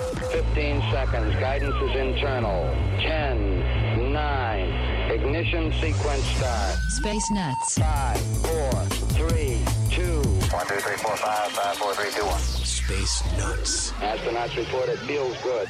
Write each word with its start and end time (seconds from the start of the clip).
15 0.00 0.80
seconds. 0.90 1.34
Guidance 1.36 1.74
is 1.76 1.96
internal. 1.96 2.64
10, 3.00 4.12
9. 4.12 5.10
Ignition 5.10 5.72
sequence 5.74 6.24
start. 6.36 6.78
Space 6.88 7.30
Nuts. 7.30 7.78
5, 7.78 8.20
4, 8.20 8.72
3, 9.28 9.58
2. 9.90 10.22
1, 10.22 10.66
2, 10.66 10.74
3, 10.76 10.96
4, 10.96 11.16
5, 11.16 11.52
5, 11.52 11.76
4, 11.76 11.94
3, 11.94 12.10
2, 12.10 12.24
1. 12.24 12.38
Space 12.40 13.22
Nuts. 13.36 13.90
Astronauts 13.92 14.56
report 14.56 14.88
it 14.88 14.98
feels 15.00 15.36
good. 15.42 15.68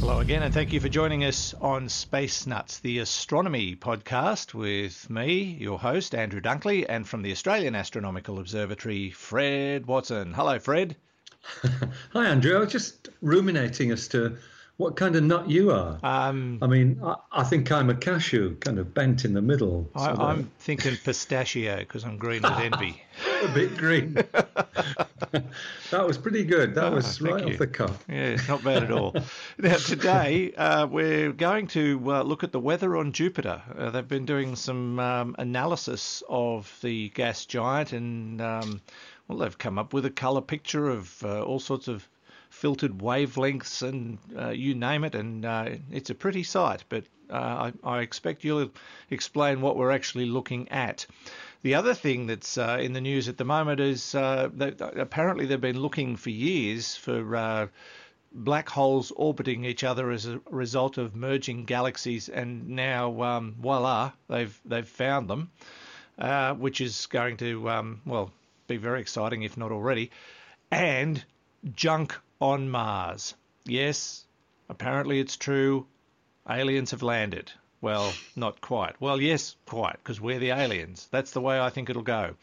Hello 0.00 0.18
again, 0.18 0.42
and 0.42 0.52
thank 0.52 0.72
you 0.72 0.80
for 0.80 0.88
joining 0.88 1.22
us 1.22 1.54
on 1.60 1.88
Space 1.88 2.44
Nuts, 2.44 2.80
the 2.80 2.98
astronomy 2.98 3.76
podcast 3.76 4.52
with 4.52 5.08
me, 5.08 5.56
your 5.60 5.78
host, 5.78 6.12
Andrew 6.12 6.40
Dunkley, 6.40 6.84
and 6.88 7.06
from 7.06 7.22
the 7.22 7.30
Australian 7.30 7.76
Astronomical 7.76 8.40
Observatory, 8.40 9.10
Fred 9.10 9.86
Watson. 9.86 10.32
Hello, 10.32 10.58
Fred. 10.58 10.96
Hi, 12.12 12.26
Andrew. 12.26 12.56
I 12.56 12.60
was 12.60 12.72
just 12.72 13.08
ruminating 13.20 13.90
as 13.90 14.08
to 14.08 14.36
what 14.78 14.96
kind 14.96 15.14
of 15.14 15.22
nut 15.22 15.48
you 15.48 15.70
are. 15.70 15.98
Um, 16.02 16.58
I 16.62 16.66
mean, 16.66 17.00
I, 17.04 17.14
I, 17.30 17.44
think 17.44 17.70
I'm 17.70 17.90
a 17.90 17.94
cashew, 17.94 18.56
kind 18.56 18.78
of 18.78 18.92
bent 18.94 19.24
in 19.24 19.32
the 19.32 19.42
middle. 19.42 19.88
I, 19.94 20.32
am 20.32 20.50
thinking 20.58 20.96
pistachio 20.96 21.76
because 21.78 22.04
I'm 22.04 22.16
green 22.16 22.42
with 22.42 22.52
envy. 22.52 23.02
a 23.42 23.48
bit 23.48 23.76
green. 23.76 24.14
that 25.90 26.06
was 26.06 26.18
pretty 26.18 26.44
good. 26.44 26.74
That 26.74 26.92
oh, 26.92 26.96
was 26.96 27.20
right 27.20 27.46
you. 27.46 27.52
off 27.52 27.58
the 27.58 27.66
cuff. 27.66 28.04
Yeah, 28.08 28.36
not 28.48 28.64
bad 28.64 28.82
at 28.84 28.90
all. 28.90 29.14
now, 29.58 29.76
today 29.76 30.52
uh, 30.54 30.86
we're 30.86 31.32
going 31.32 31.66
to 31.68 32.00
uh, 32.06 32.22
look 32.22 32.42
at 32.42 32.52
the 32.52 32.60
weather 32.60 32.96
on 32.96 33.12
Jupiter. 33.12 33.62
Uh, 33.76 33.90
they've 33.90 34.08
been 34.08 34.26
doing 34.26 34.56
some 34.56 34.98
um, 34.98 35.36
analysis 35.38 36.22
of 36.28 36.76
the 36.82 37.10
gas 37.10 37.46
giant 37.46 37.92
and. 37.92 38.40
Um, 38.40 38.80
well, 39.32 39.38
they've 39.38 39.58
come 39.58 39.78
up 39.78 39.94
with 39.94 40.04
a 40.04 40.10
colour 40.10 40.42
picture 40.42 40.90
of 40.90 41.24
uh, 41.24 41.42
all 41.42 41.58
sorts 41.58 41.88
of 41.88 42.06
filtered 42.50 42.98
wavelengths 42.98 43.80
and 43.80 44.18
uh, 44.38 44.50
you 44.50 44.74
name 44.74 45.04
it, 45.04 45.14
and 45.14 45.46
uh, 45.46 45.70
it's 45.90 46.10
a 46.10 46.14
pretty 46.14 46.42
sight. 46.42 46.84
But 46.90 47.04
uh, 47.30 47.70
I, 47.84 47.96
I, 47.96 48.00
expect 48.00 48.44
you'll 48.44 48.70
explain 49.08 49.62
what 49.62 49.76
we're 49.76 49.90
actually 49.90 50.26
looking 50.26 50.68
at. 50.68 51.06
The 51.62 51.76
other 51.76 51.94
thing 51.94 52.26
that's 52.26 52.58
uh, 52.58 52.76
in 52.78 52.92
the 52.92 53.00
news 53.00 53.26
at 53.28 53.38
the 53.38 53.46
moment 53.46 53.80
is 53.80 54.14
uh, 54.14 54.50
that 54.54 54.82
apparently 54.82 55.46
they've 55.46 55.58
been 55.58 55.80
looking 55.80 56.16
for 56.16 56.28
years 56.28 56.94
for 56.94 57.70
black 58.34 58.68
holes 58.68 59.12
orbiting 59.12 59.64
each 59.64 59.82
other 59.82 60.10
as 60.10 60.26
a 60.26 60.42
result 60.50 60.98
of 60.98 61.16
merging 61.16 61.64
galaxies, 61.64 62.28
and 62.28 62.68
now 62.68 63.22
um, 63.22 63.54
voila, 63.58 64.12
they've 64.28 64.60
they've 64.66 64.88
found 64.88 65.28
them, 65.28 65.50
uh, 66.18 66.52
which 66.52 66.82
is 66.82 67.06
going 67.06 67.38
to 67.38 67.70
um, 67.70 68.02
well 68.04 68.30
be 68.72 68.78
very 68.78 69.00
exciting 69.00 69.42
if 69.42 69.56
not 69.56 69.72
already, 69.72 70.10
and 70.70 71.22
junk 71.74 72.18
on 72.40 72.70
Mars. 72.70 73.34
Yes, 73.64 74.24
apparently 74.68 75.20
it's 75.20 75.36
true. 75.36 75.86
Aliens 76.48 76.90
have 76.90 77.02
landed. 77.02 77.52
Well, 77.80 78.12
not 78.36 78.60
quite. 78.60 79.00
Well, 79.00 79.20
yes, 79.20 79.56
quite, 79.66 79.96
because 79.96 80.20
we're 80.20 80.38
the 80.38 80.50
aliens. 80.50 81.08
That's 81.10 81.32
the 81.32 81.40
way 81.40 81.60
I 81.60 81.70
think 81.70 81.90
it'll 81.90 82.02
go. 82.02 82.34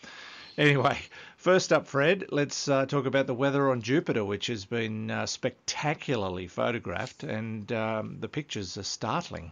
Anyway, 0.57 0.99
first 1.37 1.71
up, 1.71 1.87
Fred, 1.87 2.25
let's 2.31 2.67
uh, 2.67 2.85
talk 2.85 3.05
about 3.05 3.27
the 3.27 3.33
weather 3.33 3.71
on 3.71 3.81
Jupiter, 3.81 4.25
which 4.25 4.47
has 4.47 4.65
been 4.65 5.09
uh, 5.09 5.25
spectacularly 5.25 6.47
photographed, 6.47 7.23
and 7.23 7.71
um, 7.71 8.17
the 8.19 8.27
pictures 8.27 8.77
are 8.77 8.83
startling. 8.83 9.51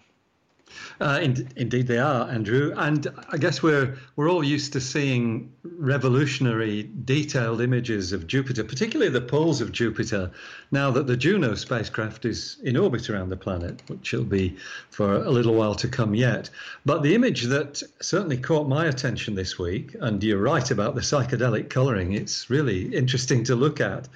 Uh, 0.99 1.19
in, 1.21 1.47
indeed, 1.55 1.87
they 1.87 1.99
are, 1.99 2.27
Andrew. 2.29 2.73
And 2.75 3.07
I 3.29 3.37
guess 3.37 3.61
we're 3.61 3.97
we're 4.15 4.29
all 4.29 4.43
used 4.43 4.73
to 4.73 4.81
seeing 4.81 5.51
revolutionary, 5.63 6.89
detailed 7.05 7.61
images 7.61 8.13
of 8.13 8.27
Jupiter, 8.27 8.63
particularly 8.63 9.11
the 9.11 9.21
poles 9.21 9.61
of 9.61 9.71
Jupiter. 9.71 10.31
Now 10.71 10.91
that 10.91 11.07
the 11.07 11.15
Juno 11.17 11.55
spacecraft 11.55 12.25
is 12.25 12.57
in 12.63 12.75
orbit 12.77 13.09
around 13.09 13.29
the 13.29 13.37
planet, 13.37 13.81
which 13.87 14.11
will 14.11 14.23
be 14.23 14.57
for 14.89 15.15
a 15.15 15.29
little 15.29 15.53
while 15.53 15.75
to 15.75 15.87
come 15.87 16.15
yet. 16.15 16.49
But 16.85 17.03
the 17.03 17.15
image 17.15 17.43
that 17.43 17.83
certainly 18.01 18.37
caught 18.37 18.67
my 18.67 18.85
attention 18.85 19.35
this 19.35 19.59
week, 19.59 19.95
and 20.01 20.23
you're 20.23 20.41
right 20.41 20.69
about 20.71 20.95
the 20.95 21.01
psychedelic 21.01 21.69
colouring. 21.69 22.13
It's 22.13 22.49
really 22.49 22.93
interesting 22.95 23.43
to 23.45 23.55
look 23.55 23.79
at. 23.79 24.07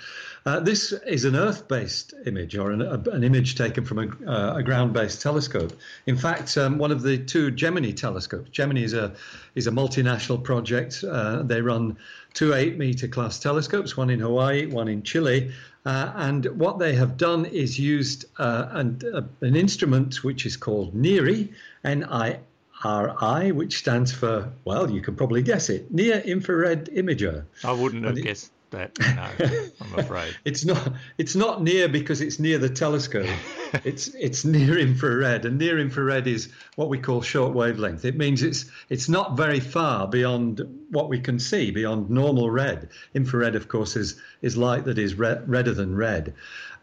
Uh, 0.43 0.59
this 0.59 0.91
is 0.91 1.23
an 1.25 1.35
Earth-based 1.35 2.15
image, 2.25 2.57
or 2.57 2.71
an, 2.71 2.81
a, 2.81 2.97
an 3.11 3.23
image 3.23 3.55
taken 3.55 3.85
from 3.85 3.99
a, 3.99 4.29
uh, 4.29 4.57
a 4.57 4.63
ground-based 4.63 5.21
telescope. 5.21 5.71
In 6.07 6.17
fact, 6.17 6.57
um, 6.57 6.79
one 6.79 6.91
of 6.91 7.03
the 7.03 7.17
two 7.17 7.51
Gemini 7.51 7.91
telescopes. 7.91 8.49
Gemini 8.49 8.83
is 8.83 8.93
a 8.93 9.13
is 9.53 9.67
a 9.67 9.71
multinational 9.71 10.43
project. 10.43 11.03
Uh, 11.03 11.43
they 11.43 11.61
run 11.61 11.97
two 12.33 12.53
eight-meter 12.53 13.07
class 13.07 13.39
telescopes, 13.39 13.95
one 13.95 14.09
in 14.09 14.19
Hawaii, 14.19 14.65
one 14.65 14.87
in 14.87 15.03
Chile, 15.03 15.51
Uh, 15.83 16.11
and 16.15 16.45
what 16.59 16.77
they 16.77 16.93
have 16.93 17.17
done 17.17 17.45
is 17.45 17.79
used 17.79 18.25
uh, 18.37 18.67
an, 18.71 19.01
uh, 19.13 19.21
an 19.41 19.55
instrument 19.55 20.23
which 20.23 20.45
is 20.45 20.55
called 20.57 20.93
NIRI, 20.93 21.49
N 21.83 22.03
I 22.03 22.39
R 22.83 23.15
I, 23.19 23.51
which 23.51 23.77
stands 23.77 24.11
for, 24.11 24.51
well, 24.63 24.91
you 24.91 25.01
can 25.01 25.15
probably 25.15 25.41
guess 25.41 25.69
it, 25.69 25.91
Near 25.91 26.19
Infrared 26.19 26.85
Imager. 26.93 27.45
I 27.63 27.73
wouldn't 27.73 28.05
have 28.05 28.21
guessed 28.21 28.51
that. 28.71 28.97
No, 28.99 29.71
I'm 29.81 29.93
afraid. 29.99 30.35
It's 30.43 30.65
not. 30.65 30.93
It's 31.17 31.35
not 31.35 31.61
near 31.61 31.87
because 31.87 32.21
it's 32.21 32.39
near 32.39 32.57
the 32.57 32.69
telescope. 32.69 33.27
it's 33.83 34.07
it's 34.15 34.43
near 34.43 34.77
infrared, 34.77 35.45
and 35.45 35.57
near 35.57 35.79
infrared 35.79 36.27
is 36.27 36.49
what 36.75 36.89
we 36.89 36.97
call 36.97 37.21
short 37.21 37.53
wavelength. 37.53 38.03
It 38.03 38.17
means 38.17 38.41
it's 38.41 38.65
it's 38.89 39.07
not 39.07 39.37
very 39.37 39.59
far 39.59 40.07
beyond 40.07 40.61
what 40.89 41.09
we 41.09 41.19
can 41.19 41.39
see, 41.39 41.71
beyond 41.71 42.09
normal 42.09 42.49
red. 42.49 42.89
Infrared, 43.13 43.55
of 43.55 43.67
course, 43.67 43.95
is 43.95 44.19
is 44.41 44.57
light 44.57 44.85
that 44.85 44.97
is 44.97 45.15
re- 45.15 45.41
redder 45.45 45.73
than 45.73 45.95
red. 45.95 46.33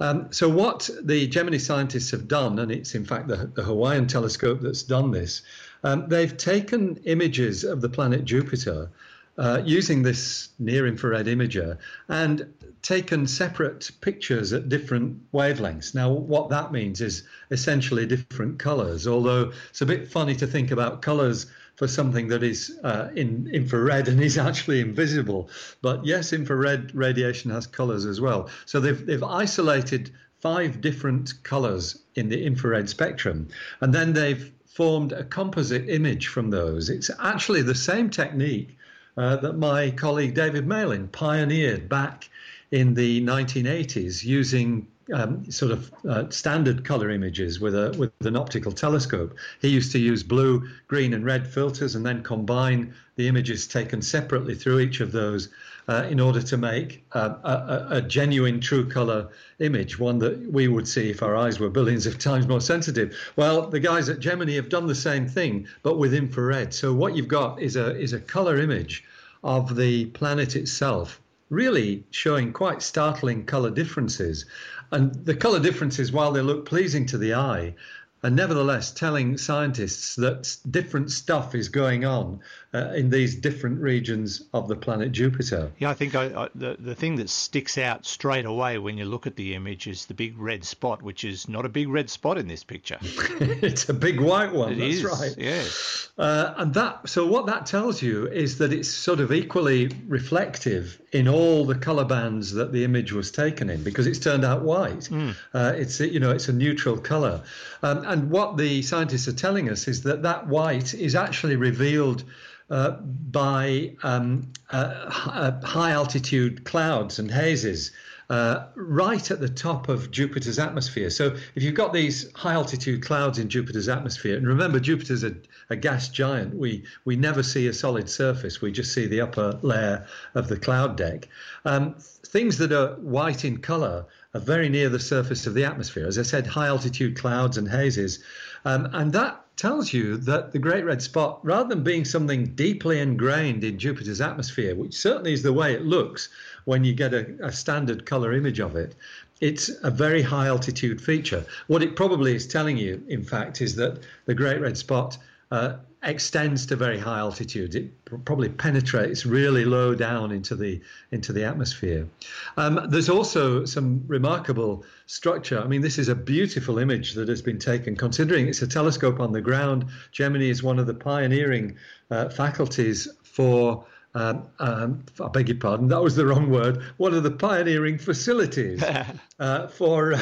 Um, 0.00 0.28
so 0.30 0.48
what 0.48 0.88
the 1.02 1.26
Gemini 1.26 1.58
scientists 1.58 2.12
have 2.12 2.28
done, 2.28 2.58
and 2.60 2.70
it's 2.70 2.94
in 2.94 3.04
fact 3.04 3.28
the, 3.28 3.50
the 3.54 3.64
Hawaiian 3.64 4.06
telescope 4.06 4.60
that's 4.60 4.84
done 4.84 5.10
this, 5.10 5.42
um, 5.82 6.08
they've 6.08 6.36
taken 6.36 7.00
images 7.04 7.64
of 7.64 7.80
the 7.80 7.88
planet 7.88 8.24
Jupiter 8.24 8.90
uh, 9.38 9.62
using 9.64 10.02
this 10.02 10.48
near 10.58 10.86
infrared 10.86 11.26
imager 11.26 11.78
and 12.08 12.52
taken 12.82 13.26
separate 13.26 13.90
pictures 14.00 14.52
at 14.52 14.68
different 14.68 15.32
wavelengths. 15.32 15.94
Now, 15.94 16.10
what 16.10 16.50
that 16.50 16.72
means 16.72 17.00
is 17.00 17.22
essentially 17.50 18.06
different 18.06 18.58
colors, 18.58 19.06
although 19.06 19.52
it's 19.70 19.80
a 19.80 19.86
bit 19.86 20.08
funny 20.08 20.34
to 20.36 20.46
think 20.46 20.70
about 20.70 21.02
colors 21.02 21.46
for 21.76 21.86
something 21.86 22.28
that 22.28 22.42
is 22.42 22.76
uh, 22.82 23.10
in 23.14 23.48
infrared 23.52 24.08
and 24.08 24.20
is 24.20 24.36
actually 24.36 24.80
invisible. 24.80 25.48
But 25.80 26.04
yes, 26.04 26.32
infrared 26.32 26.92
radiation 26.94 27.52
has 27.52 27.68
colors 27.68 28.04
as 28.04 28.20
well. 28.20 28.50
So 28.66 28.80
they've, 28.80 29.06
they've 29.06 29.22
isolated 29.22 30.10
five 30.40 30.80
different 30.80 31.44
colors 31.44 32.02
in 32.16 32.28
the 32.28 32.44
infrared 32.44 32.88
spectrum, 32.88 33.48
and 33.80 33.94
then 33.94 34.12
they've 34.12 34.52
formed 34.66 35.12
a 35.12 35.24
composite 35.24 35.88
image 35.88 36.28
from 36.28 36.50
those. 36.50 36.90
It's 36.90 37.10
actually 37.20 37.62
the 37.62 37.74
same 37.74 38.10
technique 38.10 38.76
uh, 39.18 39.36
that 39.36 39.54
my 39.54 39.90
colleague 39.90 40.34
David 40.34 40.66
Malin 40.66 41.08
pioneered 41.08 41.88
back 41.88 42.28
in 42.70 42.94
the 42.94 43.20
1980s 43.22 44.24
using 44.24 44.86
um, 45.12 45.50
sort 45.50 45.72
of 45.72 45.92
uh, 46.08 46.28
standard 46.30 46.84
color 46.84 47.10
images 47.10 47.60
with 47.60 47.74
a 47.74 47.94
with 47.98 48.12
an 48.26 48.36
optical 48.36 48.72
telescope. 48.72 49.36
He 49.60 49.68
used 49.68 49.90
to 49.92 49.98
use 49.98 50.22
blue, 50.22 50.68
green, 50.86 51.14
and 51.14 51.24
red 51.24 51.46
filters, 51.46 51.94
and 51.94 52.04
then 52.06 52.22
combine 52.22 52.94
the 53.16 53.26
images 53.26 53.66
taken 53.66 54.02
separately 54.02 54.54
through 54.54 54.80
each 54.80 55.00
of 55.00 55.12
those 55.12 55.48
uh, 55.88 56.06
in 56.10 56.20
order 56.20 56.42
to 56.42 56.56
make 56.56 57.04
uh, 57.12 57.34
a, 57.42 57.96
a 57.96 58.02
genuine 58.02 58.60
true 58.60 58.88
color 58.88 59.28
image, 59.58 59.98
one 59.98 60.18
that 60.18 60.52
we 60.52 60.68
would 60.68 60.86
see 60.86 61.10
if 61.10 61.22
our 61.22 61.34
eyes 61.34 61.58
were 61.58 61.70
billions 61.70 62.06
of 62.06 62.18
times 62.18 62.46
more 62.46 62.60
sensitive. 62.60 63.16
Well, 63.36 63.68
the 63.68 63.80
guys 63.80 64.08
at 64.08 64.20
Gemini 64.20 64.54
have 64.54 64.68
done 64.68 64.86
the 64.86 64.94
same 64.94 65.26
thing, 65.26 65.66
but 65.82 65.98
with 65.98 66.12
infrared. 66.12 66.74
So 66.74 66.92
what 66.92 67.16
you've 67.16 67.28
got 67.28 67.60
is 67.60 67.76
a 67.76 67.96
is 67.98 68.12
a 68.12 68.20
color 68.20 68.58
image 68.58 69.04
of 69.42 69.76
the 69.76 70.06
planet 70.06 70.56
itself, 70.56 71.20
really 71.48 72.04
showing 72.10 72.52
quite 72.52 72.82
startling 72.82 73.46
color 73.46 73.70
differences. 73.70 74.44
And 74.90 75.14
the 75.24 75.34
color 75.34 75.60
differences, 75.60 76.12
while 76.12 76.32
they 76.32 76.40
look 76.42 76.66
pleasing 76.66 77.06
to 77.06 77.18
the 77.18 77.34
eye, 77.34 77.74
are 78.22 78.30
nevertheless 78.30 78.90
telling 78.90 79.38
scientists 79.38 80.16
that 80.16 80.56
different 80.70 81.10
stuff 81.10 81.54
is 81.54 81.68
going 81.68 82.04
on 82.04 82.40
uh, 82.74 82.92
in 82.94 83.10
these 83.10 83.36
different 83.36 83.80
regions 83.80 84.42
of 84.52 84.68
the 84.68 84.76
planet 84.76 85.12
Jupiter. 85.12 85.70
Yeah, 85.78 85.90
I 85.90 85.94
think 85.94 86.14
I, 86.14 86.44
I, 86.44 86.48
the 86.54 86.76
the 86.78 86.94
thing 86.94 87.16
that 87.16 87.30
sticks 87.30 87.78
out 87.78 88.04
straight 88.04 88.44
away 88.44 88.78
when 88.78 88.98
you 88.98 89.04
look 89.04 89.26
at 89.26 89.36
the 89.36 89.54
image 89.54 89.86
is 89.86 90.06
the 90.06 90.14
big 90.14 90.38
red 90.38 90.64
spot, 90.64 91.00
which 91.00 91.24
is 91.24 91.48
not 91.48 91.64
a 91.64 91.68
big 91.68 91.88
red 91.88 92.10
spot 92.10 92.38
in 92.38 92.48
this 92.48 92.64
picture. 92.64 92.98
it's 93.02 93.88
a 93.88 93.94
big 93.94 94.20
white 94.20 94.52
one. 94.52 94.72
It 94.72 94.78
that's 94.78 94.94
is, 94.96 95.04
right. 95.04 95.34
Yes. 95.38 96.08
Uh, 96.18 96.54
and 96.56 96.74
that 96.74 97.08
so 97.08 97.26
what 97.26 97.46
that 97.46 97.66
tells 97.66 98.02
you 98.02 98.26
is 98.26 98.58
that 98.58 98.72
it's 98.72 98.88
sort 98.88 99.20
of 99.20 99.32
equally 99.32 99.90
reflective 100.08 101.00
in 101.12 101.26
all 101.28 101.64
the 101.64 101.74
color 101.74 102.04
bands 102.04 102.52
that 102.52 102.72
the 102.72 102.84
image 102.84 103.12
was 103.12 103.30
taken 103.30 103.70
in 103.70 103.82
because 103.82 104.06
it's 104.06 104.18
turned 104.18 104.44
out 104.44 104.62
white. 104.62 105.08
Uh, 105.54 105.72
it's 105.76 106.00
you 106.00 106.20
know 106.20 106.30
it's 106.30 106.48
a 106.48 106.52
neutral 106.52 106.98
color, 106.98 107.42
um, 107.82 108.04
and 108.04 108.30
what 108.30 108.56
the 108.56 108.82
scientists 108.82 109.28
are 109.28 109.32
telling 109.32 109.70
us 109.70 109.88
is 109.88 110.02
that 110.02 110.22
that 110.22 110.46
white 110.46 110.94
is 110.94 111.14
actually 111.14 111.56
revealed. 111.56 112.24
Uh, 112.70 112.90
by 113.00 113.96
um, 114.02 114.52
uh, 114.70 115.10
uh, 115.26 115.58
high 115.66 115.92
altitude 115.92 116.64
clouds 116.64 117.18
and 117.18 117.30
hazes 117.30 117.92
uh, 118.30 118.66
right 118.74 119.30
at 119.30 119.40
the 119.40 119.48
top 119.48 119.88
of 119.88 120.10
Jupiter's 120.10 120.58
atmosphere. 120.58 121.08
So 121.08 121.34
if 121.54 121.62
you've 121.62 121.74
got 121.74 121.92
these 121.92 122.30
high 122.34 122.52
altitude 122.52 123.02
clouds 123.02 123.38
in 123.38 123.48
Jupiter's 123.48 123.88
atmosphere, 123.88 124.36
and 124.36 124.46
remember 124.46 124.78
Jupiter's 124.78 125.24
a, 125.24 125.34
a 125.70 125.76
gas 125.76 126.08
giant, 126.08 126.54
we 126.54 126.84
we 127.04 127.16
never 127.16 127.42
see 127.42 127.68
a 127.68 127.72
solid 127.72 128.08
surface. 128.10 128.60
We 128.60 128.70
just 128.70 128.92
see 128.92 129.06
the 129.06 129.22
upper 129.22 129.58
layer 129.62 130.06
of 130.34 130.48
the 130.48 130.58
cloud 130.58 130.96
deck. 130.96 131.28
Um, 131.64 131.94
things 131.98 132.58
that 132.58 132.72
are 132.72 132.96
white 132.96 133.44
in 133.44 133.58
color 133.58 134.04
are 134.34 134.40
very 134.40 134.68
near 134.68 134.90
the 134.90 135.00
surface 135.00 135.46
of 135.46 135.54
the 135.54 135.64
atmosphere. 135.64 136.06
As 136.06 136.18
I 136.18 136.22
said, 136.22 136.46
high 136.46 136.66
altitude 136.66 137.16
clouds 137.16 137.56
and 137.56 137.68
hazes, 137.68 138.22
um, 138.66 138.88
and 138.92 139.12
that 139.14 139.42
tells 139.58 139.92
you 139.92 140.16
that 140.16 140.52
the 140.52 140.58
Great 140.58 140.84
Red 140.84 141.02
Spot, 141.02 141.40
rather 141.42 141.68
than 141.68 141.82
being 141.82 142.04
something 142.04 142.46
deeply 142.54 143.00
ingrained 143.00 143.64
in 143.64 143.78
Jupiter's 143.78 144.20
atmosphere, 144.20 144.74
which 144.74 144.94
certainly 144.94 145.32
is 145.32 145.42
the 145.42 145.52
way 145.52 145.74
it 145.74 145.84
looks 145.84 146.28
when 146.64 146.84
you 146.84 146.94
get 146.94 147.12
a, 147.12 147.26
a 147.42 147.52
standard 147.52 148.06
color 148.06 148.32
image 148.32 148.60
of 148.60 148.76
it, 148.76 148.94
it's 149.40 149.68
a 149.82 149.90
very 149.90 150.22
high 150.22 150.46
altitude 150.46 151.00
feature. 151.00 151.44
What 151.66 151.82
it 151.82 151.96
probably 151.96 152.34
is 152.34 152.46
telling 152.46 152.78
you, 152.78 153.02
in 153.08 153.24
fact, 153.24 153.60
is 153.60 153.74
that 153.76 154.00
the 154.26 154.34
Great 154.34 154.60
Red 154.60 154.78
Spot 154.78 155.18
uh, 155.50 155.74
extends 156.02 156.66
to 156.66 156.76
very 156.76 156.98
high 156.98 157.18
altitudes. 157.18 157.74
It 157.74 158.04
pr- 158.04 158.16
probably 158.16 158.48
penetrates 158.48 159.26
really 159.26 159.64
low 159.64 159.94
down 159.94 160.30
into 160.30 160.54
the 160.54 160.80
into 161.10 161.32
the 161.32 161.44
atmosphere. 161.44 162.08
Um, 162.56 162.86
there's 162.88 163.08
also 163.08 163.64
some 163.64 164.04
remarkable 164.06 164.84
structure. 165.06 165.60
I 165.60 165.66
mean, 165.66 165.80
this 165.80 165.98
is 165.98 166.08
a 166.08 166.14
beautiful 166.14 166.78
image 166.78 167.14
that 167.14 167.28
has 167.28 167.42
been 167.42 167.58
taken. 167.58 167.96
Considering 167.96 168.48
it's 168.48 168.62
a 168.62 168.66
telescope 168.66 169.20
on 169.20 169.32
the 169.32 169.40
ground, 169.40 169.86
Gemini 170.12 170.50
is 170.50 170.62
one 170.62 170.78
of 170.78 170.86
the 170.86 170.94
pioneering 170.94 171.76
uh, 172.10 172.28
faculties 172.28 173.08
for. 173.22 173.84
Um, 174.14 174.46
um, 174.58 175.04
I 175.22 175.28
beg 175.28 175.48
your 175.48 175.58
pardon, 175.58 175.88
that 175.88 176.02
was 176.02 176.16
the 176.16 176.26
wrong 176.26 176.50
word. 176.50 176.82
One 176.96 177.12
of 177.12 177.22
the 177.22 177.30
pioneering 177.30 177.98
facilities 177.98 178.82
uh, 179.38 179.68
for. 179.68 180.14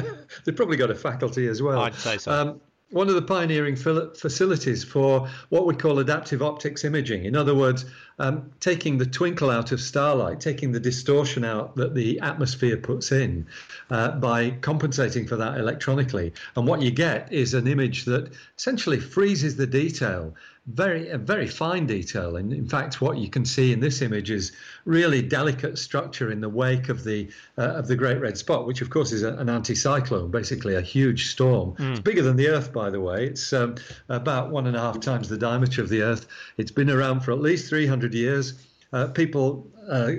they've 0.44 0.56
probably 0.56 0.78
got 0.78 0.90
a 0.90 0.94
faculty 0.94 1.46
as 1.46 1.60
well. 1.60 1.82
I'd 1.82 1.94
say 1.94 2.16
so. 2.16 2.58
One 2.94 3.08
of 3.08 3.16
the 3.16 3.22
pioneering 3.22 3.74
facilities 3.74 4.84
for 4.84 5.28
what 5.48 5.66
we 5.66 5.74
call 5.74 5.98
adaptive 5.98 6.42
optics 6.42 6.84
imaging. 6.84 7.24
In 7.24 7.34
other 7.34 7.52
words, 7.52 7.86
um, 8.20 8.52
taking 8.60 8.98
the 8.98 9.04
twinkle 9.04 9.50
out 9.50 9.72
of 9.72 9.80
starlight, 9.80 10.38
taking 10.38 10.70
the 10.70 10.78
distortion 10.78 11.44
out 11.44 11.74
that 11.74 11.96
the 11.96 12.20
atmosphere 12.20 12.76
puts 12.76 13.10
in 13.10 13.48
uh, 13.90 14.12
by 14.12 14.50
compensating 14.60 15.26
for 15.26 15.34
that 15.34 15.58
electronically. 15.58 16.32
And 16.54 16.68
what 16.68 16.82
you 16.82 16.92
get 16.92 17.32
is 17.32 17.52
an 17.52 17.66
image 17.66 18.04
that 18.04 18.32
essentially 18.56 19.00
freezes 19.00 19.56
the 19.56 19.66
detail, 19.66 20.32
very, 20.66 21.10
a 21.10 21.18
very 21.18 21.46
fine 21.46 21.86
detail. 21.86 22.36
And 22.36 22.52
in 22.52 22.66
fact, 22.66 23.00
what 23.00 23.18
you 23.18 23.28
can 23.28 23.44
see 23.44 23.72
in 23.72 23.80
this 23.80 24.00
image 24.00 24.30
is 24.30 24.52
really 24.84 25.20
delicate 25.20 25.78
structure 25.78 26.30
in 26.30 26.40
the 26.40 26.48
wake 26.48 26.88
of 26.88 27.04
the 27.04 27.28
uh, 27.58 27.74
of 27.74 27.86
the 27.86 27.96
Great 27.96 28.20
Red 28.20 28.38
Spot, 28.38 28.66
which 28.66 28.80
of 28.80 28.88
course 28.90 29.12
is 29.12 29.22
a, 29.22 29.34
an 29.34 29.48
anticyclone, 29.48 30.30
basically 30.30 30.74
a 30.74 30.80
huge 30.80 31.30
storm. 31.30 31.74
It's 31.78 32.00
bigger 32.00 32.22
than 32.22 32.36
the 32.36 32.48
Earth, 32.48 32.72
by 32.72 32.88
the 32.90 33.00
way. 33.00 33.26
It's 33.26 33.52
um, 33.52 33.76
about 34.08 34.50
one 34.50 34.66
and 34.66 34.76
a 34.76 34.80
half 34.80 35.00
times 35.00 35.28
the 35.28 35.38
diameter 35.38 35.82
of 35.82 35.90
the 35.90 36.02
Earth. 36.02 36.26
It's 36.56 36.72
been 36.72 36.90
around 36.90 37.20
for 37.20 37.32
at 37.32 37.40
least 37.40 37.68
300 37.68 38.14
years. 38.14 38.54
Uh, 38.92 39.08
people 39.08 39.70
uh, 39.90 40.12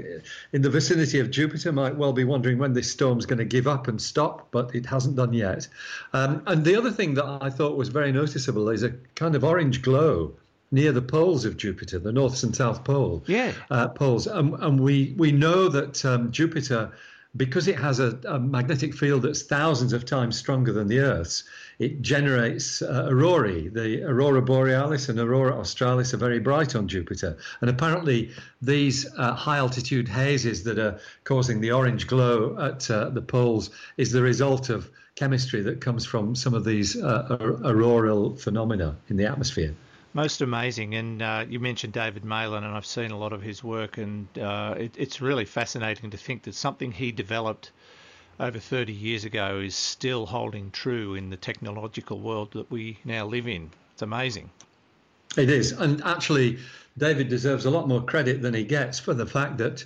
in 0.54 0.62
the 0.62 0.70
vicinity 0.70 1.20
of 1.20 1.32
Jupiter 1.32 1.72
might 1.72 1.96
well 1.96 2.14
be 2.14 2.24
wondering 2.24 2.58
when 2.58 2.74
this 2.74 2.92
storm's 2.92 3.26
going 3.26 3.40
to 3.40 3.46
give 3.46 3.68
up 3.68 3.88
and 3.88 4.02
stop, 4.02 4.48
but 4.52 4.74
it 4.76 4.86
hasn't 4.86 5.16
done 5.16 5.34
yet. 5.34 5.68
Um, 6.14 6.44
and 6.48 6.64
the 6.66 6.76
other 6.76 6.92
thing 6.92 7.14
that 7.16 7.26
I 7.42 7.50
thought 7.50 7.78
was 7.78 7.90
very 7.90 8.12
noticeable 8.12 8.70
is 8.70 8.84
a 8.84 8.92
kind 9.16 9.36
of 9.36 9.44
orange 9.44 9.82
glow 9.82 10.34
near 10.72 10.92
the 10.92 11.02
poles 11.02 11.46
of 11.46 11.58
Jupiter, 11.58 12.00
the 12.00 12.12
north 12.12 12.42
and 12.44 12.56
south 12.56 12.84
pole 12.84 13.24
Yeah. 13.28 13.54
uh, 13.70 13.88
poles. 13.90 14.28
Um, 14.28 14.56
and 14.62 14.80
we, 14.80 15.14
we 15.18 15.32
know 15.32 15.70
that 15.70 16.04
um, 16.04 16.32
Jupiter, 16.32 16.92
because 17.38 17.68
it 17.68 17.78
has 17.78 18.00
a, 18.00 18.20
a 18.28 18.40
magnetic 18.40 18.94
field 18.94 19.24
that's 19.24 19.42
thousands 19.42 19.94
of 19.94 20.06
times 20.06 20.38
stronger 20.38 20.72
than 20.72 20.88
the 20.88 21.00
Earth's, 21.00 21.44
it 21.80 22.02
generates 22.02 22.82
uh, 22.82 23.08
aurorae. 23.10 23.68
The 23.68 24.04
aurora 24.04 24.42
borealis 24.42 25.10
and 25.10 25.20
aurora 25.20 25.58
australis 25.58 26.14
are 26.14 26.18
very 26.18 26.40
bright 26.40 26.76
on 26.76 26.88
Jupiter. 26.88 27.38
And 27.62 27.70
apparently, 27.70 28.32
these 28.62 29.06
uh, 29.18 29.34
high 29.34 29.58
altitude 29.58 30.08
hazes 30.08 30.64
that 30.64 30.80
are 30.80 31.00
causing 31.26 31.60
the 31.60 31.72
orange 31.72 32.08
glow 32.08 32.58
at 32.60 32.90
uh, 32.90 33.10
the 33.10 33.22
poles 33.22 33.70
is 33.98 34.12
the 34.12 34.22
result 34.22 34.70
of 34.70 34.90
chemistry 35.16 35.62
that 35.62 35.82
comes 35.82 36.06
from 36.06 36.36
some 36.36 36.54
of 36.54 36.64
these 36.64 37.02
uh, 37.02 37.38
auroral 37.64 38.36
phenomena 38.36 38.96
in 39.10 39.18
the 39.18 39.26
atmosphere. 39.26 39.74
Most 40.16 40.40
amazing, 40.40 40.96
and 40.96 41.22
uh, 41.22 41.44
you 41.50 41.60
mentioned 41.60 41.92
David 41.92 42.24
Malin, 42.24 42.64
and 42.64 42.74
I've 42.74 42.86
seen 42.86 43.12
a 43.12 43.18
lot 43.18 43.34
of 43.34 43.42
his 43.42 43.62
work, 43.62 43.98
and 43.98 44.30
uh, 44.40 44.76
it, 44.78 44.96
it's 44.98 45.20
really 45.20 45.44
fascinating 45.44 46.12
to 46.12 46.16
think 46.16 46.44
that 46.44 46.56
something 46.56 46.94
he 46.94 47.12
developed 47.12 47.72
over 48.40 48.58
30 48.58 48.94
years 48.94 49.26
ago 49.26 49.60
is 49.60 49.76
still 49.76 50.26
holding 50.26 50.72
true 50.72 51.16
in 51.16 51.32
the 51.32 51.36
technological 51.36 52.18
world 52.22 52.54
that 52.54 52.72
we 52.72 52.98
now 53.04 53.26
live 53.26 53.46
in. 53.46 53.72
It's 53.92 54.04
amazing. 54.04 54.50
It 55.36 55.50
is. 55.50 55.74
And 55.74 56.02
actually, 56.06 56.60
David 56.98 57.28
deserves 57.28 57.66
a 57.66 57.70
lot 57.70 57.90
more 57.90 58.02
credit 58.02 58.42
than 58.42 58.54
he 58.54 58.64
gets 58.64 58.98
for 58.98 59.14
the 59.14 59.26
fact 59.26 59.58
that 59.58 59.86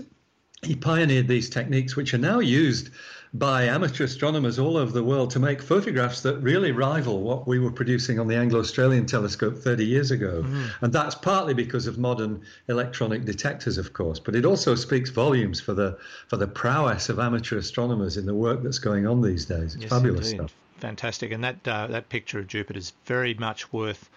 he 0.62 0.76
pioneered 0.76 1.28
these 1.28 1.50
techniques, 1.50 1.96
which 1.96 2.14
are 2.14 2.20
now 2.20 2.38
used 2.38 2.92
by 3.34 3.66
amateur 3.66 4.06
astronomers 4.06 4.58
all 4.58 4.76
over 4.76 4.92
the 4.92 5.04
world 5.04 5.30
to 5.32 5.40
make 5.40 5.62
photographs 5.62 6.22
that 6.22 6.38
really 6.38 6.72
rival 6.72 7.22
what 7.22 7.48
we 7.48 7.60
were 7.60 7.72
producing 7.72 8.20
on 8.20 8.28
the 8.28 8.36
Anglo 8.36 8.60
Australian 8.60 9.06
telescope 9.06 9.58
30 9.58 9.86
years 9.86 10.10
ago. 10.10 10.44
Mm. 10.44 10.70
And 10.82 10.94
that's 10.94 11.14
partly 11.14 11.54
because 11.54 11.86
of 11.86 12.00
modern 12.00 12.42
electronic 12.70 13.26
detectors, 13.26 13.78
of 13.78 13.94
course, 13.94 14.20
but 14.20 14.36
it 14.36 14.46
also 14.46 14.74
speaks 14.74 15.12
volumes 15.12 15.62
for 15.62 15.74
the 15.74 15.98
for 16.28 16.38
the 16.38 16.48
prowess 16.48 17.10
of 17.10 17.20
amateur 17.20 17.58
astronomers 17.58 18.18
in 18.18 18.26
the 18.26 18.34
work 18.34 18.64
that's 18.64 18.80
going 18.80 19.06
on 19.06 19.22
these 19.22 19.46
days. 19.46 19.76
It's 19.76 19.84
yes, 19.84 19.92
fabulous 19.92 20.32
indeed. 20.32 20.50
stuff. 20.50 20.56
Fantastic. 20.78 21.32
And 21.32 21.44
that, 21.44 21.68
uh, 21.68 21.88
that 21.88 22.10
picture 22.10 22.40
of 22.40 22.48
Jupiter 22.48 22.80
is 22.80 22.94
very 23.06 23.34
much 23.36 23.72
worth. 23.72 24.10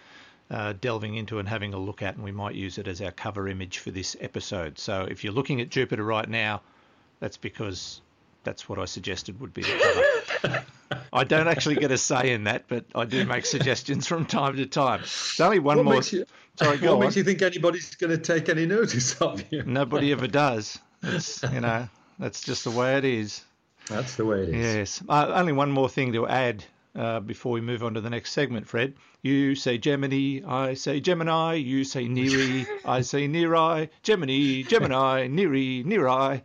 Uh, 0.50 0.74
delving 0.82 1.14
into 1.14 1.38
and 1.38 1.48
having 1.48 1.72
a 1.72 1.78
look 1.78 2.02
at, 2.02 2.14
and 2.14 2.22
we 2.22 2.30
might 2.30 2.54
use 2.54 2.76
it 2.76 2.86
as 2.86 3.00
our 3.00 3.12
cover 3.12 3.48
image 3.48 3.78
for 3.78 3.90
this 3.90 4.14
episode. 4.20 4.78
So, 4.78 5.06
if 5.10 5.24
you're 5.24 5.32
looking 5.32 5.62
at 5.62 5.70
Jupiter 5.70 6.04
right 6.04 6.28
now, 6.28 6.60
that's 7.20 7.38
because 7.38 8.02
that's 8.44 8.68
what 8.68 8.78
I 8.78 8.84
suggested 8.84 9.40
would 9.40 9.54
be 9.54 9.62
the 9.62 10.22
cover. 10.42 10.64
I 11.12 11.24
don't 11.24 11.48
actually 11.48 11.76
get 11.76 11.90
a 11.90 11.98
say 11.98 12.32
in 12.32 12.44
that, 12.44 12.64
but 12.68 12.84
I 12.94 13.04
do 13.04 13.24
make 13.24 13.46
suggestions 13.46 14.06
from 14.06 14.26
time 14.26 14.56
to 14.56 14.66
time. 14.66 15.00
There's 15.00 15.40
only 15.40 15.58
one 15.58 15.78
what 15.78 15.84
more. 15.84 15.94
Makes 15.94 16.12
you, 16.12 16.26
Sorry, 16.56 16.78
what 16.78 16.80
go 16.80 16.98
makes 16.98 17.16
you 17.16 17.24
think 17.24 17.42
anybody's 17.42 17.94
going 17.94 18.10
to 18.10 18.18
take 18.18 18.48
any 18.48 18.66
notice 18.66 19.14
of 19.20 19.42
you? 19.50 19.62
Nobody 19.64 20.12
ever 20.12 20.26
does. 20.26 20.78
It's 21.02 21.42
you 21.42 21.60
know 21.60 21.88
that's 22.18 22.42
just 22.42 22.64
the 22.64 22.70
way 22.70 22.98
it 22.98 23.04
is. 23.04 23.42
That's 23.88 24.16
the 24.16 24.24
way 24.24 24.42
it 24.42 24.48
is. 24.50 24.54
Yes. 24.54 25.02
Uh, 25.08 25.32
only 25.34 25.52
one 25.52 25.70
more 25.70 25.88
thing 25.88 26.12
to 26.12 26.26
add 26.26 26.64
uh, 26.94 27.20
before 27.20 27.52
we 27.52 27.60
move 27.60 27.82
on 27.82 27.94
to 27.94 28.00
the 28.00 28.10
next 28.10 28.32
segment, 28.32 28.68
Fred. 28.68 28.94
You 29.22 29.54
say 29.54 29.78
Gemini, 29.78 30.40
I 30.46 30.74
say 30.74 31.00
Gemini. 31.00 31.54
You 31.54 31.84
say 31.84 32.08
Neri, 32.08 32.66
I 32.84 33.00
say 33.00 33.26
Neri. 33.26 33.90
Gemini, 34.02 34.62
Gemini, 34.62 35.26
Neri, 35.28 35.82
Neri. 35.84 36.42